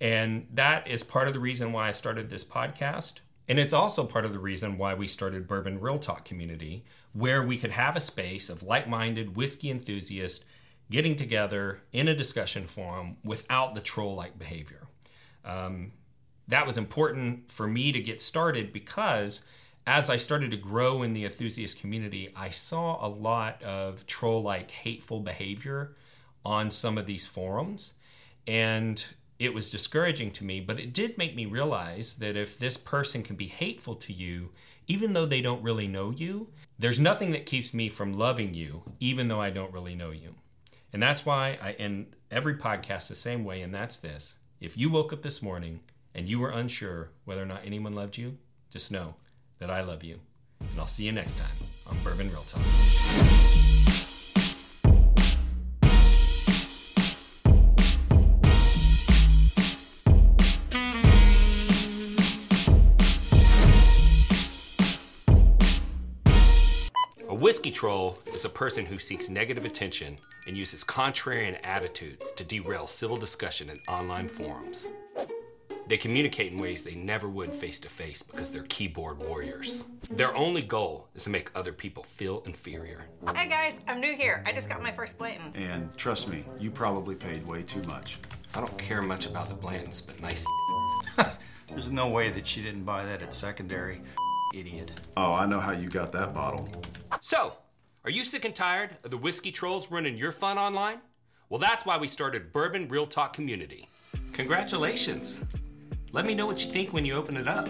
And 0.00 0.46
that 0.54 0.86
is 0.88 1.02
part 1.02 1.28
of 1.28 1.34
the 1.34 1.40
reason 1.40 1.72
why 1.72 1.88
I 1.88 1.92
started 1.92 2.30
this 2.30 2.44
podcast. 2.44 3.20
And 3.48 3.58
it's 3.58 3.72
also 3.72 4.04
part 4.04 4.24
of 4.24 4.32
the 4.32 4.38
reason 4.38 4.78
why 4.78 4.94
we 4.94 5.06
started 5.06 5.48
Bourbon 5.48 5.80
Real 5.80 5.98
Talk 5.98 6.24
Community, 6.24 6.84
where 7.12 7.42
we 7.42 7.56
could 7.56 7.72
have 7.72 7.96
a 7.96 8.00
space 8.00 8.48
of 8.48 8.62
like 8.62 8.88
minded 8.88 9.36
whiskey 9.36 9.70
enthusiasts 9.70 10.44
getting 10.90 11.16
together 11.16 11.82
in 11.92 12.08
a 12.08 12.14
discussion 12.14 12.66
forum 12.66 13.16
without 13.24 13.74
the 13.74 13.80
troll 13.80 14.14
like 14.14 14.38
behavior. 14.38 14.86
Um, 15.44 15.92
that 16.48 16.66
was 16.66 16.76
important 16.76 17.50
for 17.50 17.66
me 17.66 17.92
to 17.92 18.00
get 18.00 18.20
started 18.20 18.72
because 18.72 19.44
as 19.86 20.10
I 20.10 20.16
started 20.16 20.50
to 20.50 20.56
grow 20.56 21.02
in 21.02 21.12
the 21.12 21.24
enthusiast 21.24 21.80
community, 21.80 22.28
I 22.36 22.50
saw 22.50 23.04
a 23.04 23.08
lot 23.08 23.62
of 23.62 24.06
troll 24.06 24.42
like 24.42 24.70
hateful 24.70 25.20
behavior 25.20 25.96
on 26.44 26.70
some 26.70 26.98
of 26.98 27.06
these 27.06 27.26
forums. 27.26 27.94
And 28.46 29.04
it 29.40 29.54
was 29.54 29.70
discouraging 29.70 30.30
to 30.32 30.44
me, 30.44 30.60
but 30.60 30.78
it 30.78 30.92
did 30.92 31.16
make 31.16 31.34
me 31.34 31.46
realize 31.46 32.16
that 32.16 32.36
if 32.36 32.58
this 32.58 32.76
person 32.76 33.22
can 33.22 33.36
be 33.36 33.46
hateful 33.46 33.94
to 33.94 34.12
you, 34.12 34.50
even 34.86 35.14
though 35.14 35.24
they 35.24 35.40
don't 35.40 35.62
really 35.62 35.88
know 35.88 36.10
you, 36.10 36.48
there's 36.78 37.00
nothing 37.00 37.30
that 37.30 37.46
keeps 37.46 37.72
me 37.72 37.88
from 37.88 38.12
loving 38.12 38.52
you, 38.52 38.82
even 39.00 39.28
though 39.28 39.40
I 39.40 39.48
don't 39.48 39.72
really 39.72 39.94
know 39.94 40.10
you. 40.10 40.34
And 40.92 41.02
that's 41.02 41.24
why 41.24 41.58
I 41.62 41.72
end 41.72 42.16
every 42.30 42.54
podcast 42.54 43.08
the 43.08 43.14
same 43.14 43.42
way, 43.42 43.62
and 43.62 43.72
that's 43.72 43.96
this. 43.96 44.38
If 44.60 44.76
you 44.76 44.90
woke 44.90 45.10
up 45.10 45.22
this 45.22 45.40
morning 45.40 45.80
and 46.14 46.28
you 46.28 46.38
were 46.38 46.50
unsure 46.50 47.10
whether 47.24 47.42
or 47.42 47.46
not 47.46 47.62
anyone 47.64 47.94
loved 47.94 48.18
you, 48.18 48.36
just 48.68 48.92
know 48.92 49.14
that 49.58 49.70
I 49.70 49.80
love 49.80 50.04
you. 50.04 50.20
And 50.60 50.78
I'll 50.78 50.86
see 50.86 51.04
you 51.04 51.12
next 51.12 51.38
time 51.38 51.48
on 51.86 51.96
Bourbon 52.04 52.28
Real 52.28 52.42
Talk. 52.42 54.09
Whiskey 67.34 67.70
troll 67.70 68.18
is 68.34 68.44
a 68.44 68.48
person 68.48 68.84
who 68.84 68.98
seeks 68.98 69.28
negative 69.28 69.64
attention 69.64 70.16
and 70.46 70.56
uses 70.56 70.82
contrarian 70.82 71.58
attitudes 71.62 72.32
to 72.32 72.44
derail 72.44 72.86
civil 72.86 73.16
discussion 73.16 73.70
in 73.70 73.78
online 73.88 74.28
forums. 74.28 74.90
They 75.86 75.96
communicate 75.96 76.52
in 76.52 76.58
ways 76.58 76.84
they 76.84 76.94
never 76.94 77.28
would 77.28 77.52
face 77.52 77.78
to 77.80 77.88
face 77.88 78.22
because 78.22 78.52
they're 78.52 78.62
keyboard 78.64 79.18
warriors. 79.18 79.84
Their 80.08 80.34
only 80.36 80.62
goal 80.62 81.08
is 81.14 81.24
to 81.24 81.30
make 81.30 81.50
other 81.54 81.72
people 81.72 82.04
feel 82.04 82.42
inferior. 82.46 83.06
Hey 83.34 83.48
guys, 83.48 83.80
I'm 83.88 84.00
new 84.00 84.16
here. 84.16 84.42
I 84.46 84.52
just 84.52 84.68
got 84.68 84.82
my 84.82 84.92
first 84.92 85.18
Blanton's. 85.18 85.56
And 85.56 85.96
trust 85.96 86.28
me, 86.28 86.44
you 86.60 86.70
probably 86.70 87.16
paid 87.16 87.44
way 87.46 87.62
too 87.62 87.82
much. 87.88 88.18
I 88.54 88.58
don't 88.60 88.78
care 88.78 89.02
much 89.02 89.26
about 89.26 89.48
the 89.48 89.54
Blantons, 89.54 90.04
but 90.04 90.20
nice. 90.20 90.46
There's 91.68 91.90
no 91.90 92.08
way 92.08 92.30
that 92.30 92.46
she 92.46 92.62
didn't 92.62 92.84
buy 92.84 93.04
that 93.04 93.22
at 93.22 93.34
secondary. 93.34 94.00
Idiot. 94.52 95.00
Oh, 95.16 95.32
I 95.32 95.46
know 95.46 95.60
how 95.60 95.72
you 95.72 95.88
got 95.88 96.12
that 96.12 96.34
bottle. 96.34 96.68
So, 97.20 97.54
are 98.04 98.10
you 98.10 98.24
sick 98.24 98.44
and 98.44 98.54
tired 98.54 98.96
of 99.04 99.10
the 99.10 99.16
whiskey 99.16 99.52
trolls 99.52 99.90
ruining 99.90 100.16
your 100.16 100.32
fun 100.32 100.58
online? 100.58 101.00
Well, 101.48 101.60
that's 101.60 101.86
why 101.86 101.98
we 101.98 102.08
started 102.08 102.52
Bourbon 102.52 102.88
Real 102.88 103.06
Talk 103.06 103.32
Community. 103.32 103.88
Congratulations. 104.32 105.44
Let 106.12 106.26
me 106.26 106.34
know 106.34 106.46
what 106.46 106.64
you 106.64 106.70
think 106.70 106.92
when 106.92 107.04
you 107.04 107.14
open 107.14 107.36
it 107.36 107.46
up. 107.46 107.68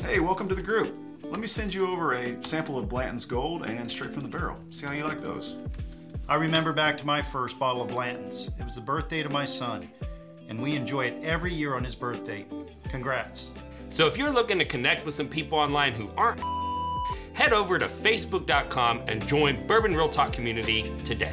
Hey, 0.00 0.18
welcome 0.18 0.48
to 0.48 0.54
the 0.54 0.62
group. 0.62 0.96
Let 1.22 1.40
me 1.40 1.46
send 1.46 1.72
you 1.72 1.88
over 1.90 2.14
a 2.14 2.42
sample 2.44 2.78
of 2.78 2.88
Blanton's 2.88 3.24
Gold 3.24 3.64
and 3.64 3.90
straight 3.90 4.12
from 4.12 4.22
the 4.22 4.28
barrel. 4.28 4.58
See 4.70 4.86
how 4.86 4.92
you 4.92 5.04
like 5.04 5.20
those. 5.20 5.56
I 6.28 6.34
remember 6.34 6.72
back 6.72 6.96
to 6.98 7.06
my 7.06 7.22
first 7.22 7.58
bottle 7.58 7.82
of 7.82 7.88
Blanton's. 7.88 8.48
It 8.58 8.64
was 8.64 8.74
the 8.74 8.80
birthday 8.80 9.22
to 9.22 9.28
my 9.28 9.44
son, 9.44 9.88
and 10.48 10.60
we 10.60 10.74
enjoy 10.74 11.06
it 11.06 11.22
every 11.22 11.52
year 11.52 11.74
on 11.76 11.84
his 11.84 11.94
birthday. 11.94 12.46
Congrats. 12.88 13.52
So 13.88 14.06
if 14.06 14.18
you're 14.18 14.32
looking 14.32 14.58
to 14.58 14.64
connect 14.64 15.06
with 15.06 15.14
some 15.14 15.28
people 15.28 15.58
online 15.58 15.94
who 15.94 16.10
aren't, 16.16 16.40
head 17.34 17.52
over 17.52 17.78
to 17.78 17.86
facebook.com 17.86 19.02
and 19.06 19.26
join 19.26 19.66
Bourbon 19.66 19.94
Real 19.94 20.08
Talk 20.08 20.32
community 20.32 20.92
today. 21.04 21.32